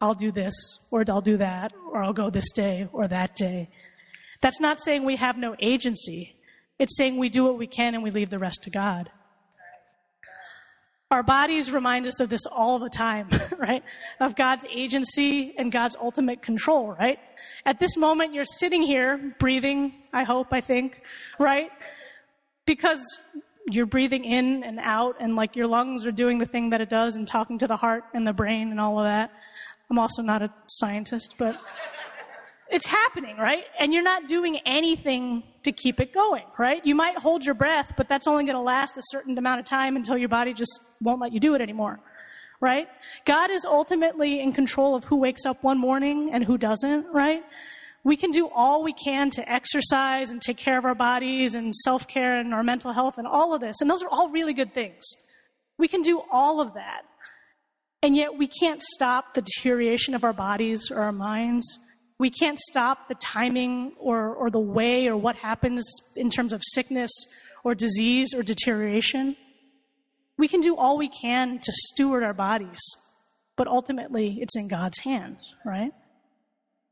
I'll 0.00 0.14
do 0.14 0.30
this, 0.30 0.54
or 0.92 1.02
I'll 1.08 1.20
do 1.20 1.38
that, 1.38 1.72
or 1.90 2.04
I'll 2.04 2.12
go 2.12 2.30
this 2.30 2.52
day 2.52 2.86
or 2.92 3.08
that 3.08 3.34
day. 3.34 3.68
That's 4.42 4.60
not 4.60 4.78
saying 4.78 5.04
we 5.04 5.16
have 5.16 5.36
no 5.36 5.56
agency. 5.58 6.36
It's 6.78 6.96
saying 6.96 7.16
we 7.16 7.30
do 7.30 7.42
what 7.42 7.58
we 7.58 7.66
can 7.66 7.96
and 7.96 8.04
we 8.04 8.12
leave 8.12 8.30
the 8.30 8.38
rest 8.38 8.62
to 8.62 8.70
God. 8.70 9.10
Our 11.10 11.24
bodies 11.24 11.72
remind 11.72 12.06
us 12.06 12.20
of 12.20 12.28
this 12.28 12.46
all 12.46 12.78
the 12.78 12.88
time, 12.88 13.28
right? 13.58 13.82
Of 14.20 14.36
God's 14.36 14.64
agency 14.72 15.52
and 15.58 15.72
God's 15.72 15.96
ultimate 15.96 16.40
control, 16.40 16.92
right? 16.92 17.18
At 17.66 17.80
this 17.80 17.96
moment, 17.96 18.32
you're 18.32 18.44
sitting 18.44 18.80
here 18.80 19.34
breathing, 19.40 19.92
I 20.12 20.22
hope, 20.22 20.52
I 20.52 20.60
think, 20.60 21.02
right? 21.40 21.70
Because 22.64 23.00
you're 23.66 23.86
breathing 23.86 24.24
in 24.24 24.62
and 24.62 24.78
out 24.80 25.16
and 25.18 25.34
like 25.34 25.56
your 25.56 25.66
lungs 25.66 26.06
are 26.06 26.12
doing 26.12 26.38
the 26.38 26.46
thing 26.46 26.70
that 26.70 26.80
it 26.80 26.88
does 26.88 27.16
and 27.16 27.26
talking 27.26 27.58
to 27.58 27.66
the 27.66 27.76
heart 27.76 28.04
and 28.14 28.24
the 28.24 28.32
brain 28.32 28.70
and 28.70 28.80
all 28.80 29.00
of 29.00 29.04
that. 29.04 29.32
I'm 29.90 29.98
also 29.98 30.22
not 30.22 30.42
a 30.42 30.52
scientist, 30.68 31.34
but 31.38 31.60
it's 32.70 32.86
happening, 32.86 33.36
right? 33.36 33.64
And 33.78 33.92
you're 33.92 34.02
not 34.02 34.28
doing 34.28 34.58
anything 34.64 35.42
to 35.64 35.72
keep 35.72 36.00
it 36.00 36.12
going, 36.12 36.44
right? 36.58 36.84
You 36.84 36.94
might 36.94 37.18
hold 37.18 37.44
your 37.44 37.54
breath, 37.54 37.94
but 37.96 38.08
that's 38.08 38.26
only 38.26 38.44
going 38.44 38.56
to 38.56 38.62
last 38.62 38.96
a 38.96 39.02
certain 39.10 39.36
amount 39.36 39.60
of 39.60 39.66
time 39.66 39.96
until 39.96 40.16
your 40.16 40.28
body 40.28 40.54
just 40.54 40.80
won't 41.00 41.20
let 41.20 41.32
you 41.32 41.40
do 41.40 41.54
it 41.54 41.60
anymore, 41.60 42.00
right? 42.60 42.88
God 43.26 43.50
is 43.50 43.64
ultimately 43.64 44.40
in 44.40 44.52
control 44.52 44.94
of 44.94 45.04
who 45.04 45.16
wakes 45.16 45.44
up 45.44 45.62
one 45.62 45.78
morning 45.78 46.30
and 46.32 46.44
who 46.44 46.56
doesn't, 46.56 47.06
right? 47.12 47.42
we 48.02 48.16
can 48.16 48.30
do 48.30 48.48
all 48.48 48.82
we 48.82 48.92
can 48.92 49.30
to 49.30 49.52
exercise 49.52 50.30
and 50.30 50.40
take 50.40 50.56
care 50.56 50.78
of 50.78 50.84
our 50.84 50.94
bodies 50.94 51.54
and 51.54 51.74
self 51.74 52.08
care 52.08 52.38
and 52.38 52.54
our 52.54 52.62
mental 52.62 52.92
health 52.92 53.18
and 53.18 53.26
all 53.26 53.54
of 53.54 53.60
this. 53.60 53.76
And 53.80 53.90
those 53.90 54.02
are 54.02 54.08
all 54.08 54.30
really 54.30 54.54
good 54.54 54.72
things. 54.72 55.04
We 55.78 55.88
can 55.88 56.02
do 56.02 56.22
all 56.32 56.60
of 56.60 56.74
that. 56.74 57.02
And 58.02 58.16
yet 58.16 58.36
we 58.38 58.46
can't 58.46 58.80
stop 58.80 59.34
the 59.34 59.42
deterioration 59.42 60.14
of 60.14 60.24
our 60.24 60.32
bodies 60.32 60.90
or 60.90 61.02
our 61.02 61.12
minds. 61.12 61.78
We 62.20 62.28
can't 62.28 62.58
stop 62.58 63.08
the 63.08 63.14
timing 63.14 63.94
or, 63.98 64.34
or 64.34 64.50
the 64.50 64.60
way 64.60 65.08
or 65.08 65.16
what 65.16 65.36
happens 65.36 65.90
in 66.14 66.28
terms 66.28 66.52
of 66.52 66.60
sickness 66.62 67.10
or 67.64 67.74
disease 67.74 68.34
or 68.34 68.42
deterioration. 68.42 69.38
We 70.36 70.46
can 70.46 70.60
do 70.60 70.76
all 70.76 70.98
we 70.98 71.08
can 71.08 71.60
to 71.60 71.72
steward 71.72 72.22
our 72.22 72.34
bodies, 72.34 72.78
but 73.56 73.68
ultimately 73.68 74.36
it's 74.38 74.54
in 74.54 74.68
God's 74.68 74.98
hands, 74.98 75.54
right? 75.64 75.92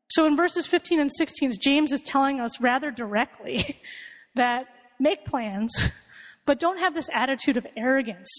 So 0.08 0.24
in 0.24 0.34
verses 0.34 0.66
15 0.66 0.98
and 0.98 1.12
16, 1.12 1.52
James 1.60 1.92
is 1.92 2.00
telling 2.00 2.40
us 2.40 2.58
rather 2.58 2.90
directly 2.90 3.82
that 4.34 4.66
make 4.98 5.26
plans, 5.26 5.90
but 6.46 6.58
don't 6.58 6.78
have 6.78 6.94
this 6.94 7.10
attitude 7.12 7.58
of 7.58 7.66
arrogance 7.76 8.30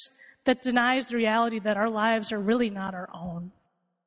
that 0.46 0.64
denies 0.64 1.06
the 1.06 1.18
reality 1.18 1.60
that 1.60 1.78
our 1.78 1.90
lives 1.90 2.32
are 2.32 2.40
really 2.40 2.72
not 2.72 2.96
our 2.96 3.10
own, 3.14 3.52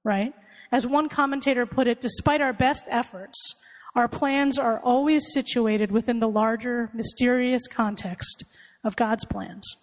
right? 0.04 0.32
As 0.70 0.86
one 0.86 1.08
commentator 1.08 1.66
put 1.66 1.86
it, 1.86 2.00
despite 2.00 2.40
our 2.40 2.52
best 2.52 2.84
efforts, 2.88 3.54
our 3.94 4.08
plans 4.08 4.58
are 4.58 4.80
always 4.80 5.32
situated 5.32 5.92
within 5.92 6.18
the 6.18 6.28
larger, 6.28 6.90
mysterious 6.94 7.66
context 7.68 8.44
of 8.84 8.96
God's 8.96 9.24
plans. 9.26 9.76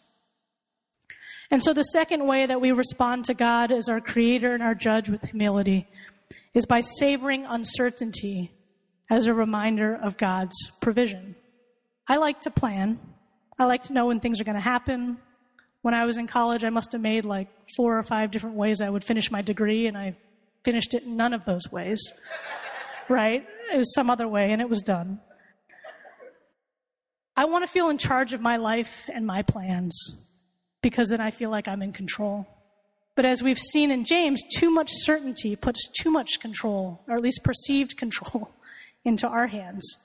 And 1.52 1.62
so 1.62 1.74
the 1.74 1.84
second 1.84 2.26
way 2.28 2.46
that 2.46 2.62
we 2.62 2.72
respond 2.72 3.26
to 3.26 3.34
God 3.34 3.72
as 3.72 3.90
our 3.90 4.02
creator 4.02 4.54
and 4.54 4.62
our 4.62 4.76
judge 4.76 5.10
with 5.10 5.24
humility 5.24 5.88
is 6.54 6.66
by 6.66 6.80
savoring 6.80 7.46
uncertainty 7.46 8.52
as 9.10 9.26
a 9.26 9.34
reminder 9.34 9.96
of 9.96 10.18
God's 10.18 10.56
provision. 10.80 11.36
I 12.08 12.18
like 12.18 12.42
to 12.42 12.52
plan. 12.52 13.00
I 13.58 13.66
like 13.66 13.84
to 13.84 13.94
know 13.94 14.08
when 14.08 14.20
things 14.20 14.40
are 14.40 14.44
going 14.44 14.56
to 14.56 14.62
happen. 14.62 15.18
When 15.82 15.94
I 15.94 16.06
was 16.06 16.18
in 16.18 16.28
college, 16.28 16.64
I 16.64 16.70
must 16.70 16.92
have 16.92 17.02
made 17.02 17.26
like 17.26 17.48
four 17.76 17.98
or 17.98 18.04
five 18.04 18.32
different 18.32 18.56
ways 18.56 18.82
I 18.82 18.90
would 18.90 19.04
finish 19.04 19.32
my 19.32 19.42
degree, 19.42 19.88
and 19.88 19.98
I 19.98 20.16
finished 20.64 20.94
it 20.94 21.04
in 21.04 21.16
none 21.16 21.34
of 21.34 21.46
those 21.46 21.72
ways. 21.72 22.02
right? 23.10 23.46
It 23.74 23.78
was 23.78 23.94
some 23.94 24.10
other 24.10 24.28
way, 24.28 24.52
and 24.52 24.62
it 24.62 24.70
was 24.70 24.82
done. 24.82 25.20
I 27.36 27.46
want 27.46 27.66
to 27.66 27.72
feel 27.72 27.90
in 27.90 27.98
charge 27.98 28.34
of 28.34 28.42
my 28.42 28.58
life 28.58 29.10
and 29.14 29.26
my 29.26 29.42
plans 29.44 29.98
because 30.82 31.08
then 31.08 31.22
I 31.22 31.32
feel 31.32 31.50
like 31.50 31.68
I'm 31.68 31.82
in 31.82 31.94
control. 31.94 32.46
But 33.16 33.26
as 33.26 33.44
we've 33.44 33.60
seen 33.60 33.92
in 33.92 34.06
James, 34.06 34.42
too 34.56 34.70
much 34.70 34.90
certainty 34.92 35.56
puts 35.56 35.88
too 36.02 36.12
much 36.12 36.40
control, 36.40 37.02
or 37.08 37.16
at 37.16 37.22
least 37.22 37.44
perceived 37.44 37.98
control, 37.98 38.52
into 39.06 39.28
our 39.28 39.48
hands. 39.48 39.98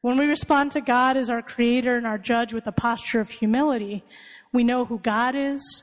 When 0.00 0.18
we 0.18 0.26
respond 0.26 0.72
to 0.72 0.80
God 0.80 1.16
as 1.16 1.28
our 1.28 1.42
creator 1.42 1.96
and 1.96 2.06
our 2.06 2.18
judge 2.18 2.54
with 2.54 2.66
a 2.66 2.72
posture 2.72 3.20
of 3.20 3.30
humility, 3.30 4.04
we 4.52 4.64
know 4.64 4.84
who 4.84 4.98
God 4.98 5.34
is, 5.34 5.82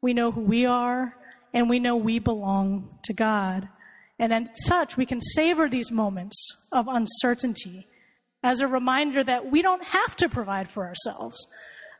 we 0.00 0.12
know 0.14 0.30
who 0.30 0.42
we 0.42 0.66
are, 0.66 1.16
and 1.54 1.68
we 1.68 1.78
know 1.78 1.96
we 1.96 2.18
belong 2.18 2.98
to 3.04 3.12
God. 3.12 3.68
And 4.18 4.32
as 4.32 4.48
such, 4.66 4.96
we 4.96 5.06
can 5.06 5.20
savor 5.20 5.68
these 5.68 5.90
moments 5.90 6.36
of 6.70 6.86
uncertainty 6.88 7.86
as 8.42 8.60
a 8.60 8.68
reminder 8.68 9.22
that 9.22 9.50
we 9.50 9.62
don't 9.62 9.84
have 9.84 10.16
to 10.16 10.28
provide 10.28 10.70
for 10.70 10.86
ourselves, 10.86 11.46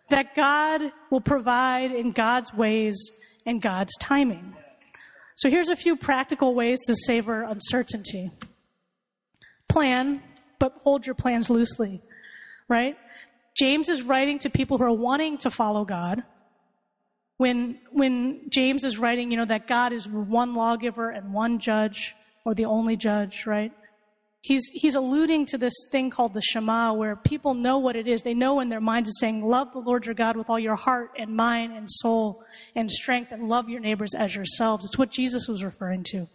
that 0.09 0.35
God 0.35 0.83
will 1.11 1.20
provide 1.20 1.92
in 1.92 2.12
God's 2.12 2.53
ways 2.53 3.11
and 3.46 3.62
God's 3.62 3.92
timing. 3.98 4.55
So 5.37 5.48
here's 5.48 5.68
a 5.68 5.77
few 5.77 5.96
practical 5.96 6.55
ways 6.55 6.81
to 6.87 6.94
savor 6.94 7.42
uncertainty. 7.42 8.31
Plan, 9.68 10.22
but 10.59 10.75
hold 10.83 11.07
your 11.07 11.14
plans 11.14 11.48
loosely, 11.48 12.03
right? 12.68 12.96
James 13.57 13.88
is 13.88 14.03
writing 14.03 14.38
to 14.41 14.51
people 14.51 14.79
who 14.79 14.85
are 14.85 14.93
wanting 14.93 15.38
to 15.38 15.51
follow 15.51 15.85
God. 15.85 16.23
When, 17.37 17.79
when 17.91 18.43
James 18.51 18.85
is 18.85 18.99
writing, 18.99 19.31
you 19.31 19.37
know, 19.37 19.45
that 19.45 19.67
God 19.67 19.93
is 19.93 20.09
one 20.09 20.55
lawgiver 20.55 21.11
and 21.11 21.35
one 21.35 21.59
judge, 21.59 22.15
or 22.45 22.55
the 22.55 22.67
only 22.67 22.97
judge, 22.97 23.45
right? 23.47 23.73
he's, 24.43 24.69
he's 24.73 24.97
alluding 24.97 25.47
to 25.47 25.59
this 25.59 25.73
thing 25.91 26.11
called 26.11 26.35
the 26.35 26.43
Shema, 26.43 26.93
where 26.93 27.17
people 27.17 27.55
know 27.55 27.79
what 27.79 27.97
it 27.97 28.07
is. 28.07 28.23
They 28.23 28.35
know 28.35 28.61
in 28.61 28.69
their 28.69 28.81
minds 28.81 29.09
it's 29.09 29.21
saying, 29.21 29.43
love 29.43 29.73
the 29.73 29.79
Lord 29.79 30.05
your 30.05 30.15
God 30.15 30.37
with 30.37 30.51
all 30.51 30.59
your 30.59 30.77
heart 30.77 31.12
and 31.17 31.35
mind 31.35 31.73
and 31.75 31.88
soul 31.88 32.45
and 32.75 32.91
strength 32.91 33.33
and 33.33 33.49
love 33.49 33.69
your 33.69 33.81
neighbors 33.81 34.15
as 34.15 34.35
yourselves. 34.35 34.85
It's 34.85 34.99
what 34.99 35.11
Jesus 35.11 35.49
was 35.49 35.65
referring 35.65 36.05
to, 36.11 36.29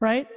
right? 0.00 0.28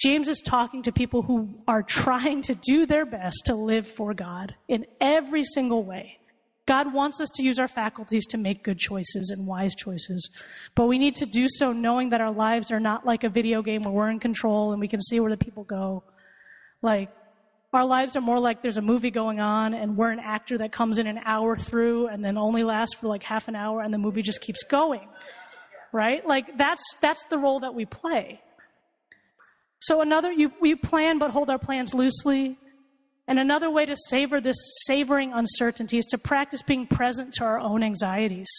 James 0.00 0.28
is 0.28 0.40
talking 0.40 0.82
to 0.82 0.92
people 0.92 1.20
who 1.20 1.50
are 1.68 1.82
trying 1.82 2.40
to 2.42 2.54
do 2.54 2.86
their 2.86 3.04
best 3.04 3.42
to 3.46 3.54
live 3.54 3.86
for 3.86 4.14
God 4.14 4.54
in 4.66 4.86
every 4.98 5.44
single 5.44 5.84
way. 5.84 6.16
God 6.64 6.94
wants 6.94 7.20
us 7.20 7.28
to 7.34 7.42
use 7.42 7.58
our 7.58 7.68
faculties 7.68 8.26
to 8.28 8.38
make 8.38 8.62
good 8.62 8.78
choices 8.78 9.30
and 9.30 9.46
wise 9.46 9.74
choices. 9.74 10.30
But 10.74 10.86
we 10.86 10.98
need 10.98 11.16
to 11.16 11.26
do 11.26 11.48
so 11.48 11.72
knowing 11.72 12.10
that 12.10 12.20
our 12.20 12.30
lives 12.30 12.70
are 12.70 12.80
not 12.80 13.04
like 13.04 13.24
a 13.24 13.28
video 13.28 13.60
game 13.60 13.82
where 13.82 13.92
we're 13.92 14.10
in 14.10 14.20
control 14.20 14.72
and 14.72 14.80
we 14.80 14.88
can 14.88 15.00
see 15.00 15.20
where 15.20 15.30
the 15.30 15.36
people 15.36 15.64
go. 15.64 16.02
Like, 16.80 17.10
our 17.72 17.84
lives 17.84 18.16
are 18.16 18.20
more 18.20 18.38
like 18.38 18.62
there's 18.62 18.78
a 18.78 18.82
movie 18.82 19.10
going 19.10 19.38
on 19.38 19.74
and 19.74 19.96
we're 19.96 20.10
an 20.10 20.18
actor 20.20 20.58
that 20.58 20.72
comes 20.72 20.98
in 20.98 21.06
an 21.06 21.20
hour 21.24 21.56
through 21.56 22.06
and 22.06 22.24
then 22.24 22.38
only 22.38 22.64
lasts 22.64 22.94
for 22.94 23.06
like 23.06 23.22
half 23.22 23.48
an 23.48 23.54
hour 23.54 23.82
and 23.82 23.92
the 23.92 23.98
movie 23.98 24.22
just 24.22 24.40
keeps 24.40 24.62
going. 24.62 25.08
Right? 25.92 26.26
Like, 26.26 26.56
that's, 26.56 26.82
that's 27.02 27.24
the 27.24 27.38
role 27.38 27.60
that 27.60 27.74
we 27.74 27.84
play. 27.84 28.40
So 29.80 30.02
another, 30.02 30.30
you, 30.30 30.52
we 30.60 30.74
plan 30.74 31.18
but 31.18 31.30
hold 31.30 31.50
our 31.50 31.58
plans 31.58 31.94
loosely. 31.94 32.58
And 33.26 33.38
another 33.38 33.70
way 33.70 33.86
to 33.86 33.96
savor 33.96 34.40
this 34.40 34.56
savoring 34.86 35.32
uncertainty 35.32 35.98
is 35.98 36.06
to 36.06 36.18
practice 36.18 36.62
being 36.62 36.86
present 36.86 37.32
to 37.34 37.44
our 37.44 37.58
own 37.58 37.82
anxieties, 37.82 38.50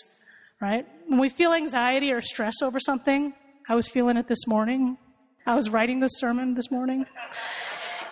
right? 0.61 0.85
When 1.07 1.19
we 1.19 1.29
feel 1.29 1.53
anxiety 1.53 2.11
or 2.11 2.21
stress 2.21 2.61
over 2.61 2.79
something, 2.79 3.33
I 3.69 3.75
was 3.75 3.87
feeling 3.87 4.17
it 4.17 4.27
this 4.27 4.47
morning. 4.47 4.97
I 5.45 5.55
was 5.55 5.69
writing 5.69 5.99
this 5.99 6.11
sermon 6.15 6.53
this 6.55 6.71
morning. 6.71 7.05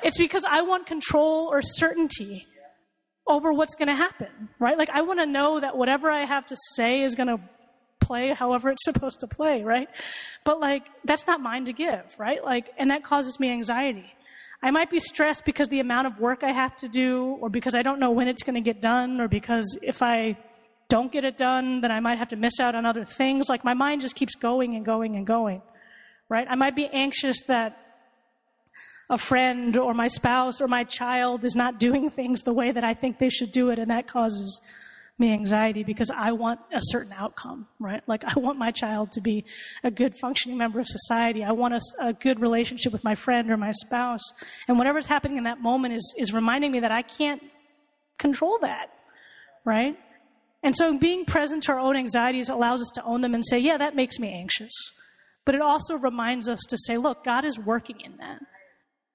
It's 0.03 0.17
because 0.17 0.43
I 0.47 0.61
want 0.61 0.85
control 0.85 1.47
or 1.47 1.61
certainty 1.61 2.45
over 3.27 3.53
what's 3.53 3.75
going 3.75 3.87
to 3.87 3.95
happen, 3.95 4.49
right? 4.59 4.77
Like 4.77 4.89
I 4.89 5.01
want 5.01 5.19
to 5.19 5.25
know 5.25 5.59
that 5.59 5.77
whatever 5.77 6.09
I 6.09 6.25
have 6.25 6.45
to 6.47 6.57
say 6.73 7.01
is 7.01 7.15
going 7.15 7.27
to 7.27 7.39
play 7.99 8.33
however 8.33 8.69
it's 8.69 8.83
supposed 8.83 9.19
to 9.21 9.27
play, 9.27 9.63
right? 9.63 9.89
But 10.43 10.59
like 10.59 10.83
that's 11.03 11.27
not 11.27 11.41
mine 11.41 11.65
to 11.65 11.73
give, 11.73 12.03
right? 12.17 12.43
Like 12.43 12.69
and 12.77 12.91
that 12.91 13.03
causes 13.03 13.39
me 13.39 13.49
anxiety. 13.51 14.11
I 14.61 14.71
might 14.71 14.89
be 14.91 14.99
stressed 14.99 15.45
because 15.45 15.69
the 15.69 15.79
amount 15.79 16.07
of 16.07 16.19
work 16.19 16.43
I 16.43 16.51
have 16.51 16.75
to 16.77 16.89
do 16.89 17.37
or 17.41 17.49
because 17.49 17.75
I 17.75 17.81
don't 17.81 17.99
know 17.99 18.11
when 18.11 18.27
it's 18.27 18.43
going 18.43 18.55
to 18.55 18.61
get 18.61 18.81
done 18.81 19.21
or 19.21 19.29
because 19.29 19.77
if 19.81 20.01
I 20.01 20.37
don't 20.89 21.11
get 21.11 21.23
it 21.23 21.37
done, 21.37 21.79
then 21.79 21.91
I 21.91 22.01
might 22.01 22.17
have 22.17 22.29
to 22.29 22.35
miss 22.35 22.59
out 22.59 22.75
on 22.75 22.85
other 22.85 23.05
things. 23.05 23.47
Like 23.47 23.63
my 23.63 23.73
mind 23.73 24.01
just 24.01 24.15
keeps 24.15 24.35
going 24.35 24.75
and 24.75 24.83
going 24.83 25.15
and 25.15 25.25
going, 25.25 25.61
right? 26.27 26.45
I 26.49 26.55
might 26.55 26.75
be 26.75 26.87
anxious 26.87 27.41
that 27.47 27.77
a 29.09 29.17
friend 29.17 29.77
or 29.77 29.93
my 29.93 30.07
spouse 30.07 30.61
or 30.61 30.67
my 30.67 30.83
child 30.83 31.45
is 31.45 31.55
not 31.55 31.79
doing 31.79 32.09
things 32.09 32.41
the 32.41 32.53
way 32.53 32.71
that 32.71 32.83
I 32.83 32.93
think 32.93 33.17
they 33.17 33.29
should 33.29 33.51
do 33.51 33.69
it, 33.69 33.79
and 33.79 33.89
that 33.89 34.07
causes 34.07 34.61
me 35.19 35.33
anxiety 35.33 35.83
because 35.83 36.09
I 36.09 36.31
want 36.31 36.59
a 36.71 36.79
certain 36.81 37.13
outcome, 37.13 37.67
right? 37.79 38.01
Like 38.07 38.23
I 38.25 38.39
want 38.39 38.57
my 38.57 38.71
child 38.71 39.11
to 39.13 39.21
be 39.21 39.45
a 39.83 39.91
good 39.91 40.15
functioning 40.19 40.57
member 40.57 40.79
of 40.79 40.87
society. 40.87 41.43
I 41.43 41.51
want 41.51 41.73
a, 41.73 41.81
a, 41.99 42.13
good 42.13 42.39
relationship 42.39 42.93
with 42.93 43.03
my 43.03 43.15
friend 43.15 43.51
or 43.51 43.57
my 43.57 43.71
spouse. 43.71 44.21
And 44.67 44.77
whatever's 44.77 45.05
happening 45.05 45.37
in 45.37 45.43
that 45.43 45.61
moment 45.61 45.93
is, 45.93 46.15
is 46.17 46.33
reminding 46.33 46.71
me 46.71 46.81
that 46.81 46.91
I 46.91 47.01
can't 47.01 47.41
control 48.17 48.59
that, 48.59 48.89
right? 49.65 49.97
And 50.63 50.75
so 50.75 50.97
being 50.97 51.25
present 51.25 51.63
to 51.63 51.73
our 51.73 51.79
own 51.79 51.95
anxieties 51.95 52.49
allows 52.49 52.81
us 52.81 52.91
to 52.95 53.03
own 53.03 53.21
them 53.21 53.33
and 53.33 53.43
say, 53.45 53.59
yeah, 53.59 53.77
that 53.77 53.95
makes 53.95 54.19
me 54.19 54.31
anxious. 54.33 54.71
But 55.45 55.55
it 55.55 55.61
also 55.61 55.95
reminds 55.95 56.49
us 56.49 56.59
to 56.69 56.77
say, 56.77 56.97
look, 56.97 57.23
God 57.23 57.45
is 57.45 57.57
working 57.57 58.01
in 58.01 58.17
that. 58.17 58.39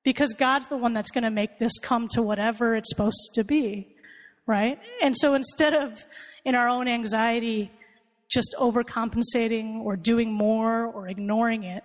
Because 0.04 0.34
God's 0.34 0.68
the 0.68 0.76
one 0.76 0.92
that's 0.92 1.10
going 1.10 1.24
to 1.24 1.30
make 1.30 1.58
this 1.58 1.78
come 1.78 2.08
to 2.08 2.22
whatever 2.22 2.74
it's 2.74 2.90
supposed 2.90 3.30
to 3.34 3.44
be, 3.44 3.93
right? 4.46 4.78
And 5.02 5.16
so 5.16 5.34
instead 5.34 5.74
of 5.74 6.04
in 6.44 6.54
our 6.54 6.68
own 6.68 6.88
anxiety 6.88 7.70
just 8.30 8.54
overcompensating 8.58 9.80
or 9.80 9.96
doing 9.96 10.32
more 10.32 10.86
or 10.86 11.08
ignoring 11.08 11.64
it, 11.64 11.84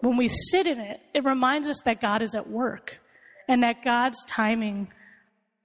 when 0.00 0.16
we 0.16 0.28
sit 0.28 0.66
in 0.66 0.78
it, 0.78 1.00
it 1.14 1.24
reminds 1.24 1.68
us 1.68 1.80
that 1.84 2.00
God 2.00 2.20
is 2.22 2.34
at 2.34 2.48
work 2.48 2.98
and 3.48 3.62
that 3.62 3.82
God's 3.84 4.22
timing 4.24 4.88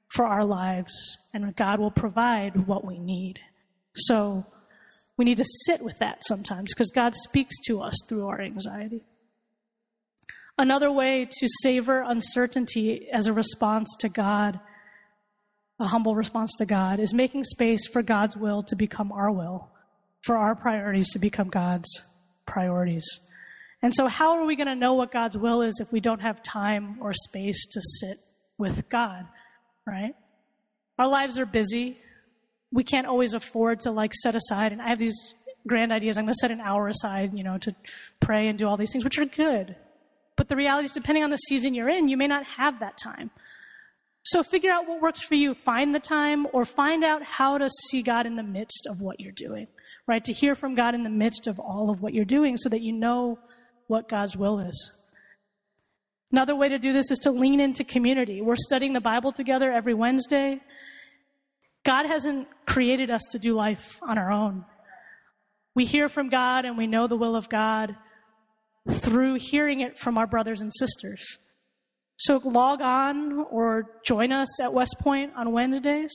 for 0.10 0.26
our 0.26 0.44
lives, 0.44 1.18
and 1.34 1.56
God 1.56 1.80
will 1.80 1.92
provide 1.92 2.68
what 2.68 2.84
we 2.84 2.98
need. 2.98 3.40
So 3.96 4.46
we 5.18 5.26
need 5.26 5.38
to 5.38 5.46
sit 5.66 5.82
with 5.82 6.00
that 6.00 6.24
sometimes 6.26 6.74
because 6.74 6.92
God 6.92 7.14
speaks 7.16 7.56
to 7.68 7.82
us 7.82 7.96
through 8.08 8.28
our 8.28 8.42
anxiety. 8.42 9.02
Another 10.58 10.92
way 10.92 11.26
to 11.30 11.48
savor 11.62 12.02
uncertainty 12.02 13.08
as 13.14 13.28
a 13.28 13.34
response 13.34 13.96
to 14.00 14.10
God, 14.10 14.60
a 15.80 15.88
humble 15.88 16.16
response 16.16 16.54
to 16.58 16.66
God, 16.66 17.00
is 17.00 17.14
making 17.14 17.44
space 17.44 17.88
for 17.88 18.02
God's 18.02 18.36
will 18.36 18.64
to 18.64 18.76
become 18.76 19.12
our 19.12 19.32
will, 19.32 19.70
for 20.22 20.38
our 20.38 20.56
priorities 20.56 21.10
to 21.12 21.20
become 21.20 21.50
God's 21.50 22.02
priorities. 22.46 23.06
And 23.82 23.94
so, 23.94 24.08
how 24.08 24.34
are 24.34 24.46
we 24.46 24.56
going 24.56 24.68
to 24.68 24.76
know 24.76 24.94
what 24.94 25.12
God's 25.12 25.38
will 25.38 25.62
is 25.62 25.80
if 25.80 25.92
we 25.92 26.02
don't 26.02 26.22
have 26.22 26.44
time 26.44 26.98
or 27.02 27.14
space 27.14 27.66
to 27.68 27.82
sit 27.82 28.18
with 28.58 28.90
God? 28.90 29.26
right? 29.90 30.16
Our 30.98 31.08
lives 31.08 31.38
are 31.38 31.46
busy. 31.46 31.98
We 32.72 32.84
can't 32.84 33.08
always 33.08 33.34
afford 33.34 33.82
to 33.82 33.92
like 33.92 34.14
set 34.14 34.36
aside, 34.36 34.72
and 34.72 34.82
I 34.82 34.90
have 34.90 35.00
these 35.00 35.34
grand 35.68 35.92
ideas. 35.92 36.18
I'm 36.18 36.26
going 36.26 36.34
to 36.34 36.40
set 36.40 36.52
an 36.52 36.62
hour 36.62 36.88
aside, 36.88 37.34
you 37.34 37.44
know, 37.44 37.58
to 37.60 37.76
pray 38.20 38.48
and 38.48 38.58
do 38.58 38.68
all 38.68 38.78
these 38.78 38.92
things, 38.92 39.04
which 39.04 39.18
are 39.18 39.26
good. 39.26 39.76
But 40.36 40.48
the 40.48 40.56
reality 40.56 40.86
is, 40.86 40.92
depending 40.92 41.24
on 41.24 41.32
the 41.32 41.38
season 41.38 41.74
you're 41.74 41.90
in, 41.90 42.08
you 42.08 42.18
may 42.18 42.28
not 42.28 42.46
have 42.46 42.80
that 42.80 42.98
time. 42.98 43.32
So 44.24 44.44
figure 44.44 44.72
out 44.72 44.88
what 44.88 45.02
works 45.02 45.22
for 45.22 45.36
you. 45.36 45.54
Find 45.54 45.96
the 45.96 46.00
time 46.00 46.46
or 46.54 46.66
find 46.66 47.04
out 47.04 47.24
how 47.24 47.58
to 47.58 47.70
see 47.70 48.02
God 48.02 48.26
in 48.26 48.36
the 48.36 48.44
midst 48.44 48.86
of 48.88 49.02
what 49.02 49.20
you're 49.20 49.32
doing, 49.32 49.68
right? 50.08 50.24
To 50.24 50.34
hear 50.34 50.56
from 50.56 50.76
God 50.76 50.94
in 50.94 51.04
the 51.04 51.10
midst 51.10 51.48
of 51.48 51.60
all 51.60 51.90
of 51.90 52.02
what 52.02 52.14
you're 52.14 52.26
doing 52.26 52.58
so 52.58 52.70
that 52.70 52.82
you 52.82 52.94
know 52.94 53.40
what 53.88 54.10
God's 54.10 54.38
will 54.38 54.60
is. 54.60 54.92
Another 56.32 56.56
way 56.56 56.70
to 56.70 56.78
do 56.78 56.94
this 56.94 57.10
is 57.10 57.20
to 57.20 57.32
lean 57.32 57.60
into 57.60 57.84
community. 57.84 58.42
We're 58.42 58.56
studying 58.56 58.94
the 58.94 59.02
Bible 59.02 59.32
together 59.32 59.72
every 59.72 59.96
Wednesday. 59.96 60.60
God 61.84 62.06
hasn't 62.06 62.48
created 62.68 63.10
us 63.10 63.24
to 63.32 63.40
do 63.40 63.54
life 63.54 64.00
on 64.04 64.18
our 64.20 64.32
own. 64.32 64.66
We 65.74 65.86
hear 65.86 66.10
from 66.10 66.30
God 66.30 66.66
and 66.66 66.78
we 66.78 66.88
know 66.88 67.08
the 67.08 67.18
will 67.18 67.36
of 67.36 67.50
God 67.50 67.96
through 68.90 69.36
hearing 69.40 69.82
it 69.82 69.98
from 69.98 70.18
our 70.18 70.28
brothers 70.28 70.62
and 70.62 70.72
sisters. 70.74 71.38
So 72.20 72.42
log 72.44 72.82
on 72.82 73.46
or 73.50 74.02
join 74.06 74.34
us 74.34 74.60
at 74.62 74.74
West 74.74 74.98
Point 75.00 75.32
on 75.38 75.54
Wednesdays 75.54 76.12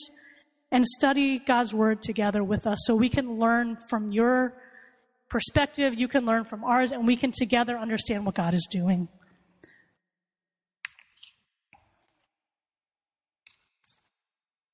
and 0.71 0.85
study 0.85 1.39
God's 1.39 1.73
Word 1.73 2.03
together 2.03 2.45
with 2.45 2.67
us 2.67 2.79
so 2.85 2.95
we 2.95 3.09
can 3.09 3.39
learn 3.39 3.79
from 3.89 4.13
your 4.13 4.55
perspective, 5.31 5.95
you 5.99 6.07
can 6.07 6.27
learn 6.27 6.45
from 6.45 6.63
ours, 6.63 6.93
and 6.93 7.07
we 7.07 7.17
can 7.17 7.33
together 7.33 7.79
understand 7.79 8.27
what 8.27 8.35
God 8.35 8.53
is 8.53 8.69
doing. 8.71 9.09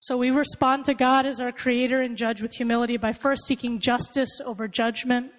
So 0.01 0.17
we 0.17 0.31
respond 0.31 0.87
to 0.87 0.95
God 0.95 1.27
as 1.27 1.41
our 1.41 1.53
creator 1.53 2.01
and 2.01 2.17
judge 2.17 2.43
with 2.43 2.55
humility 2.55 2.97
by 2.97 3.13
first 3.13 3.47
seeking 3.47 3.79
justice 3.79 4.41
over 4.45 4.67
judgment, 4.67 5.31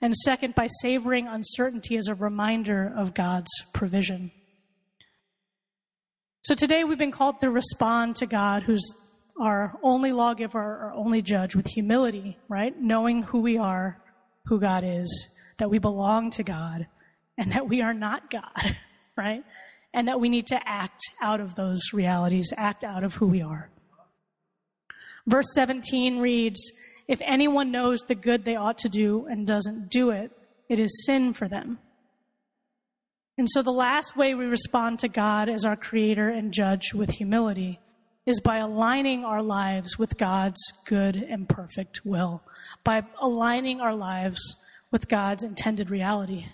and 0.00 0.16
second, 0.16 0.54
by 0.54 0.68
savoring 0.80 1.26
uncertainty 1.26 1.98
as 1.98 2.08
a 2.08 2.14
reminder 2.14 2.90
of 2.96 3.12
God's 3.12 3.50
provision. 3.74 4.30
So 6.46 6.54
today 6.54 6.84
we've 6.84 6.96
been 6.96 7.10
called 7.10 7.40
to 7.40 7.50
respond 7.50 8.14
to 8.16 8.26
God, 8.26 8.62
who's 8.62 8.94
our 9.40 9.76
only 9.82 10.12
lawgiver, 10.12 10.60
our 10.60 10.92
only 10.94 11.20
judge, 11.20 11.56
with 11.56 11.66
humility, 11.66 12.38
right? 12.48 12.72
Knowing 12.80 13.24
who 13.24 13.40
we 13.40 13.58
are, 13.58 14.00
who 14.44 14.60
God 14.60 14.84
is, 14.86 15.28
that 15.58 15.70
we 15.70 15.80
belong 15.80 16.30
to 16.30 16.44
God, 16.44 16.86
and 17.36 17.50
that 17.50 17.68
we 17.68 17.82
are 17.82 17.92
not 17.92 18.30
God, 18.30 18.76
right? 19.16 19.42
And 19.92 20.06
that 20.06 20.20
we 20.20 20.28
need 20.28 20.46
to 20.46 20.60
act 20.64 21.00
out 21.20 21.40
of 21.40 21.56
those 21.56 21.80
realities, 21.92 22.52
act 22.56 22.84
out 22.84 23.02
of 23.02 23.14
who 23.14 23.26
we 23.26 23.42
are. 23.42 23.68
Verse 25.26 25.52
17 25.52 26.20
reads, 26.20 26.70
If 27.08 27.20
anyone 27.24 27.72
knows 27.72 28.02
the 28.02 28.14
good 28.14 28.44
they 28.44 28.54
ought 28.54 28.78
to 28.78 28.88
do 28.88 29.26
and 29.26 29.48
doesn't 29.48 29.90
do 29.90 30.10
it, 30.10 30.30
it 30.68 30.78
is 30.78 31.06
sin 31.06 31.32
for 31.32 31.48
them. 31.48 31.80
And 33.38 33.48
so 33.50 33.62
the 33.62 33.72
last 33.72 34.16
way 34.16 34.34
we 34.34 34.46
respond 34.46 35.00
to 35.00 35.08
God 35.08 35.48
as 35.48 35.64
our 35.64 35.76
creator 35.76 36.28
and 36.28 36.52
judge 36.52 36.94
with 36.94 37.10
humility 37.10 37.80
is 38.24 38.40
by 38.40 38.56
aligning 38.58 39.24
our 39.24 39.42
lives 39.42 39.98
with 39.98 40.16
God's 40.16 40.60
good 40.86 41.16
and 41.16 41.48
perfect 41.48 42.00
will, 42.04 42.42
by 42.82 43.02
aligning 43.20 43.80
our 43.80 43.94
lives 43.94 44.56
with 44.90 45.08
God's 45.08 45.44
intended 45.44 45.90
reality. 45.90 46.46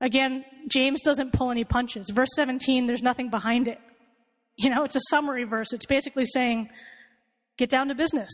Again, 0.00 0.44
James 0.68 1.00
doesn't 1.00 1.32
pull 1.32 1.50
any 1.50 1.64
punches. 1.64 2.10
Verse 2.10 2.30
17, 2.34 2.86
there's 2.86 3.02
nothing 3.02 3.30
behind 3.30 3.68
it. 3.68 3.78
You 4.56 4.68
know, 4.68 4.84
it's 4.84 4.96
a 4.96 5.00
summary 5.08 5.44
verse. 5.44 5.72
It's 5.72 5.86
basically 5.86 6.26
saying, 6.26 6.68
get 7.56 7.70
down 7.70 7.88
to 7.88 7.94
business. 7.94 8.30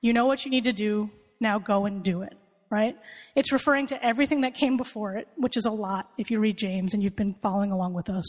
You 0.00 0.12
know 0.12 0.26
what 0.26 0.44
you 0.44 0.50
need 0.50 0.64
to 0.64 0.72
do, 0.72 1.10
now 1.40 1.58
go 1.58 1.84
and 1.84 2.02
do 2.02 2.22
it, 2.22 2.34
right? 2.70 2.96
It's 3.34 3.52
referring 3.52 3.86
to 3.88 4.04
everything 4.04 4.42
that 4.42 4.54
came 4.54 4.76
before 4.76 5.16
it, 5.16 5.28
which 5.36 5.56
is 5.56 5.66
a 5.66 5.70
lot 5.70 6.10
if 6.18 6.30
you 6.30 6.40
read 6.40 6.56
James 6.56 6.94
and 6.94 7.02
you've 7.02 7.16
been 7.16 7.34
following 7.42 7.72
along 7.72 7.94
with 7.94 8.08
us. 8.08 8.24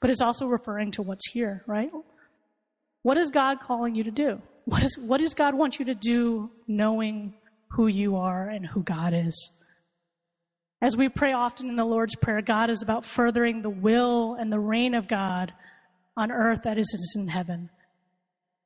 But 0.00 0.10
it's 0.10 0.20
also 0.20 0.46
referring 0.46 0.90
to 0.92 1.02
what's 1.02 1.30
here, 1.30 1.62
right? 1.66 1.90
What 3.02 3.16
is 3.16 3.30
God 3.30 3.60
calling 3.60 3.94
you 3.94 4.04
to 4.04 4.10
do? 4.10 4.40
What, 4.64 4.82
is, 4.82 4.98
what 4.98 5.20
does 5.20 5.34
God 5.34 5.54
want 5.54 5.78
you 5.78 5.84
to 5.86 5.94
do 5.94 6.50
knowing 6.66 7.34
who 7.68 7.86
you 7.86 8.16
are 8.16 8.48
and 8.48 8.66
who 8.66 8.82
God 8.82 9.14
is? 9.14 9.50
As 10.82 10.96
we 10.96 11.08
pray 11.08 11.32
often 11.32 11.70
in 11.70 11.76
the 11.76 11.84
Lord's 11.84 12.16
Prayer, 12.16 12.42
God 12.42 12.68
is 12.68 12.82
about 12.82 13.04
furthering 13.04 13.62
the 13.62 13.70
will 13.70 14.34
and 14.34 14.52
the 14.52 14.60
reign 14.60 14.94
of 14.94 15.08
God 15.08 15.52
on 16.16 16.30
earth 16.30 16.62
that 16.64 16.78
is 16.78 17.16
in 17.16 17.28
heaven. 17.28 17.70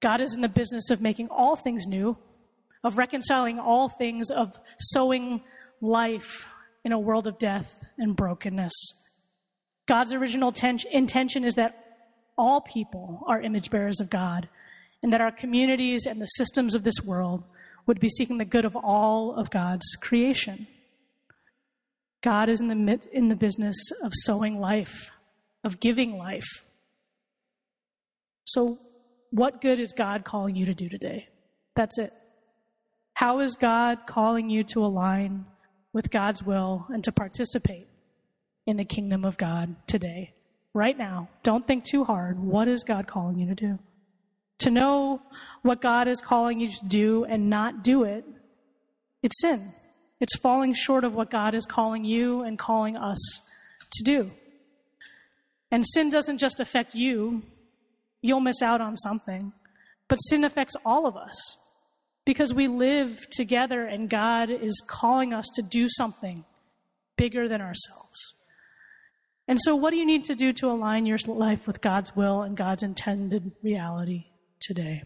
God 0.01 0.21
is 0.21 0.35
in 0.35 0.41
the 0.41 0.49
business 0.49 0.91
of 0.91 1.01
making 1.01 1.29
all 1.29 1.55
things 1.55 1.87
new, 1.87 2.17
of 2.83 2.97
reconciling 2.97 3.59
all 3.59 3.89
things, 3.89 4.31
of 4.31 4.59
sowing 4.79 5.43
life 5.81 6.47
in 6.85 6.93
a 6.93 6.99
world 6.99 7.27
of 7.27 7.39
death 7.39 7.85
and 7.99 8.17
brokenness. 8.17 8.73
God's 9.87 10.13
original 10.13 10.53
ten- 10.53 10.79
intention 10.91 11.45
is 11.45 11.55
that 11.57 11.77
all 12.39 12.61
people 12.61 13.23
are 13.27 13.41
image 13.41 13.71
bearers 13.71 14.01
of 14.01 14.09
God, 14.09 14.49
and 15.03 15.13
that 15.13 15.21
our 15.21 15.33
communities 15.33 16.07
and 16.07 16.21
the 16.21 16.27
systems 16.27 16.75
of 16.75 16.85
this 16.85 17.03
world 17.05 17.45
would 17.87 18.01
be 18.01 18.09
seeking 18.09 18.39
the 18.39 18.45
good 18.45 18.65
of 18.65 18.77
all 18.77 19.35
of 19.35 19.51
God's 19.51 19.97
creation. 20.01 20.67
God 22.23 22.49
is 22.49 22.61
in 22.61 22.69
the, 22.69 23.09
in 23.13 23.29
the 23.29 23.37
business 23.37 23.77
of 24.03 24.13
sowing 24.25 24.61
life, 24.61 25.11
of 25.65 25.81
giving 25.81 26.17
life. 26.17 26.65
So, 28.45 28.79
what 29.31 29.61
good 29.61 29.81
is 29.81 29.93
God 29.93 30.25
calling 30.25 30.57
you 30.57 30.67
to 30.67 30.75
do 30.75 30.89
today? 30.89 31.29
That's 31.77 31.99
it. 31.99 32.13
How 33.21 33.41
is 33.41 33.55
God 33.55 34.07
calling 34.07 34.49
you 34.49 34.65
to 34.73 34.83
align 34.83 35.45
with 35.93 36.11
God's 36.11 36.43
will 36.43 36.87
and 36.89 37.05
to 37.05 37.13
participate 37.13 37.87
in 38.65 38.79
the 38.79 38.85
kingdom 38.87 39.27
of 39.27 39.37
God 39.37 39.77
today? 39.87 40.33
Right 40.73 40.97
now. 40.97 41.29
Don't 41.43 41.67
think 41.67 41.85
too 41.85 42.05
hard. 42.05 42.39
What 42.41 42.67
is 42.67 42.83
God 42.83 43.07
calling 43.07 43.39
you 43.39 43.47
to 43.49 43.55
do? 43.55 43.79
To 44.61 44.71
know 44.71 45.21
what 45.61 45.83
God 45.83 46.09
is 46.09 46.23
calling 46.23 46.61
you 46.61 46.69
to 46.73 46.85
do 46.87 47.25
and 47.27 47.51
not 47.51 47.85
do 47.85 48.05
it, 48.05 48.25
it's 49.23 49.39
sin. 49.43 49.75
It's 50.19 50.39
falling 50.39 50.73
short 50.73 51.05
of 51.05 51.15
what 51.15 51.31
God 51.31 51.55
is 51.55 51.67
calling 51.67 52.07
you 52.07 52.41
and 52.41 52.59
calling 52.59 52.97
us 52.97 53.21
to 53.93 54.03
do. 54.03 54.31
And 55.71 55.85
sin 55.87 56.09
doesn't 56.09 56.39
just 56.39 56.59
affect 56.59 56.95
you, 56.95 57.43
you'll 58.23 58.41
miss 58.41 58.63
out 58.63 58.81
on 58.81 58.97
something, 58.97 59.53
but 60.09 60.17
sin 60.17 60.43
affects 60.43 60.75
all 60.87 61.07
of 61.07 61.19
us 61.19 61.59
because 62.31 62.55
we 62.55 62.69
live 62.69 63.29
together 63.31 63.85
and 63.85 64.09
God 64.09 64.51
is 64.51 64.81
calling 64.87 65.35
us 65.35 65.47
to 65.55 65.63
do 65.63 65.89
something 65.89 66.45
bigger 67.17 67.49
than 67.49 67.61
ourselves. 67.61 68.35
And 69.49 69.59
so, 69.61 69.75
what 69.75 69.91
do 69.91 69.97
you 69.97 70.07
need 70.07 70.23
to 70.27 70.37
do 70.37 70.53
to 70.53 70.69
align 70.69 71.07
your 71.07 71.19
life 71.27 71.67
with 71.67 71.81
God's 71.81 72.15
will 72.15 72.43
and 72.43 72.57
God's 72.57 72.85
intended 72.85 73.51
reality 73.65 74.27
today? 74.61 75.03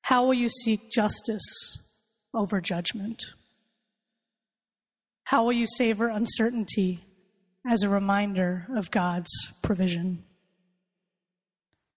How 0.00 0.24
will 0.26 0.34
you 0.34 0.48
seek 0.48 0.90
justice 0.90 1.78
over 2.34 2.60
judgment? 2.60 3.22
How 5.22 5.44
will 5.44 5.52
you 5.52 5.68
savor 5.68 6.08
uncertainty 6.08 7.04
as 7.64 7.84
a 7.84 7.88
reminder 7.88 8.66
of 8.74 8.90
God's 8.90 9.30
provision? 9.62 10.24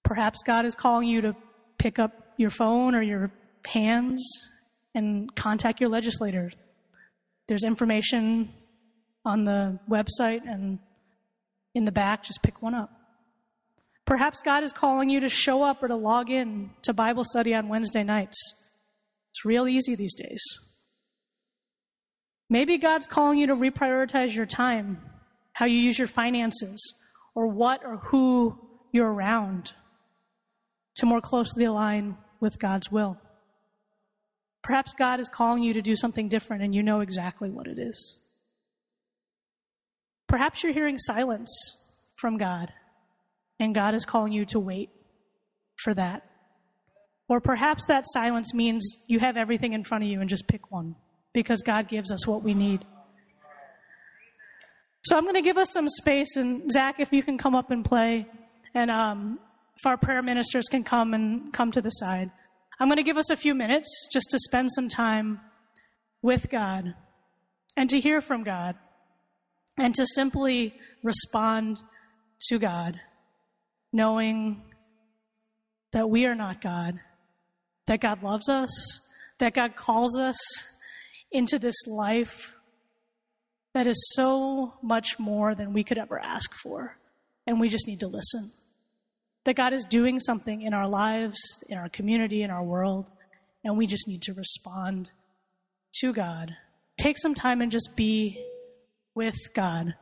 Perhaps 0.03 0.43
God 0.45 0.67
is 0.67 0.75
calling 0.75 1.07
you 1.07 1.21
to 1.21 1.35
pick 1.79 1.97
up 1.97 2.20
your 2.37 2.49
phone 2.49 2.95
or 2.95 3.01
your 3.01 3.31
hands 3.65 4.23
and 4.93 5.33
contact 5.35 5.79
your 5.79 5.89
legislator. 5.89 6.51
There's 7.47 7.63
information 7.63 8.53
on 9.25 9.43
the 9.43 9.79
website 9.89 10.41
and 10.45 10.79
in 11.73 11.85
the 11.85 11.91
back, 11.91 12.23
just 12.23 12.41
pick 12.41 12.61
one 12.61 12.73
up. 12.73 12.91
Perhaps 14.05 14.41
God 14.41 14.63
is 14.63 14.73
calling 14.73 15.09
you 15.09 15.21
to 15.21 15.29
show 15.29 15.63
up 15.63 15.81
or 15.81 15.87
to 15.87 15.95
log 15.95 16.29
in 16.29 16.71
to 16.81 16.93
Bible 16.93 17.23
study 17.23 17.53
on 17.53 17.69
Wednesday 17.69 18.03
nights. 18.03 18.37
It's 19.31 19.45
real 19.45 19.67
easy 19.67 19.95
these 19.95 20.15
days. 20.15 20.43
Maybe 22.49 22.77
God's 22.77 23.07
calling 23.07 23.37
you 23.37 23.47
to 23.47 23.55
reprioritize 23.55 24.35
your 24.35 24.45
time, 24.45 25.01
how 25.53 25.65
you 25.65 25.77
use 25.77 25.97
your 25.97 26.09
finances, 26.09 26.93
or 27.33 27.47
what 27.47 27.85
or 27.85 27.97
who 27.97 28.57
you're 28.91 29.11
around 29.11 29.71
to 31.01 31.07
more 31.07 31.19
closely 31.19 31.65
align 31.65 32.15
with 32.39 32.59
God's 32.59 32.91
will. 32.91 33.17
Perhaps 34.63 34.93
God 34.93 35.19
is 35.19 35.29
calling 35.29 35.63
you 35.63 35.73
to 35.73 35.81
do 35.81 35.95
something 35.95 36.29
different 36.29 36.61
and 36.61 36.75
you 36.75 36.83
know 36.83 37.01
exactly 37.01 37.49
what 37.49 37.65
it 37.65 37.79
is. 37.79 38.19
Perhaps 40.27 40.63
you're 40.63 40.73
hearing 40.73 40.99
silence 40.99 41.51
from 42.15 42.37
God 42.37 42.71
and 43.59 43.73
God 43.73 43.95
is 43.95 44.05
calling 44.05 44.31
you 44.31 44.45
to 44.45 44.59
wait 44.59 44.91
for 45.77 45.95
that. 45.95 46.21
Or 47.27 47.41
perhaps 47.41 47.87
that 47.87 48.05
silence 48.13 48.53
means 48.53 48.87
you 49.07 49.19
have 49.19 49.37
everything 49.37 49.73
in 49.73 49.83
front 49.83 50.03
of 50.03 50.09
you 50.09 50.21
and 50.21 50.29
just 50.29 50.47
pick 50.47 50.71
one 50.71 50.95
because 51.33 51.63
God 51.63 51.87
gives 51.87 52.11
us 52.11 52.27
what 52.27 52.43
we 52.43 52.53
need. 52.53 52.85
So 55.05 55.17
I'm 55.17 55.23
going 55.23 55.33
to 55.33 55.41
give 55.41 55.57
us 55.57 55.71
some 55.71 55.89
space, 55.89 56.35
and 56.35 56.71
Zach, 56.71 56.99
if 56.99 57.11
you 57.11 57.23
can 57.23 57.39
come 57.39 57.55
up 57.55 57.71
and 57.71 57.83
play, 57.83 58.27
and 58.75 58.91
um, 58.91 59.39
if 59.81 59.87
our 59.87 59.97
prayer 59.97 60.21
ministers 60.21 60.65
can 60.69 60.83
come 60.83 61.15
and 61.15 61.51
come 61.51 61.71
to 61.71 61.81
the 61.81 61.89
side. 61.89 62.29
I'm 62.79 62.87
going 62.87 62.97
to 62.97 63.03
give 63.03 63.17
us 63.17 63.31
a 63.31 63.35
few 63.35 63.55
minutes 63.55 64.09
just 64.13 64.27
to 64.29 64.37
spend 64.37 64.69
some 64.71 64.89
time 64.89 65.39
with 66.21 66.51
God 66.51 66.93
and 67.75 67.89
to 67.89 67.99
hear 67.99 68.21
from 68.21 68.43
God 68.43 68.75
and 69.79 69.95
to 69.95 70.05
simply 70.05 70.75
respond 71.03 71.79
to 72.49 72.59
God, 72.59 72.99
knowing 73.91 74.61
that 75.93 76.11
we 76.11 76.27
are 76.27 76.35
not 76.35 76.61
God, 76.61 76.99
that 77.87 78.01
God 78.01 78.21
loves 78.21 78.49
us, 78.49 79.01
that 79.39 79.55
God 79.55 79.75
calls 79.75 80.15
us 80.15 80.37
into 81.31 81.57
this 81.57 81.87
life 81.87 82.53
that 83.73 83.87
is 83.87 84.13
so 84.13 84.75
much 84.83 85.17
more 85.17 85.55
than 85.55 85.73
we 85.73 85.83
could 85.83 85.97
ever 85.97 86.19
ask 86.19 86.53
for. 86.53 86.97
And 87.47 87.59
we 87.59 87.67
just 87.67 87.87
need 87.87 88.01
to 88.01 88.07
listen. 88.07 88.51
That 89.45 89.55
God 89.55 89.73
is 89.73 89.85
doing 89.85 90.19
something 90.19 90.61
in 90.61 90.73
our 90.73 90.87
lives, 90.87 91.39
in 91.67 91.77
our 91.77 91.89
community, 91.89 92.43
in 92.43 92.51
our 92.51 92.63
world, 92.63 93.09
and 93.63 93.77
we 93.77 93.87
just 93.87 94.07
need 94.07 94.21
to 94.23 94.33
respond 94.33 95.09
to 95.95 96.13
God. 96.13 96.55
Take 96.97 97.17
some 97.17 97.33
time 97.33 97.61
and 97.61 97.71
just 97.71 97.95
be 97.95 98.43
with 99.15 99.35
God. 99.53 99.95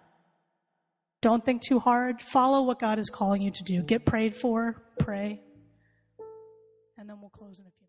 Don't 1.21 1.43
think 1.43 1.61
too 1.61 1.79
hard. 1.79 2.21
Follow 2.21 2.63
what 2.63 2.79
God 2.79 2.99
is 2.99 3.09
calling 3.09 3.41
you 3.41 3.51
to 3.51 3.63
do. 3.63 3.81
Get 3.81 4.05
prayed 4.05 4.35
for, 4.35 4.81
pray, 4.99 5.41
and 6.97 7.09
then 7.09 7.17
we'll 7.21 7.29
close 7.29 7.59
in 7.59 7.65
a 7.65 7.71
few 7.77 7.87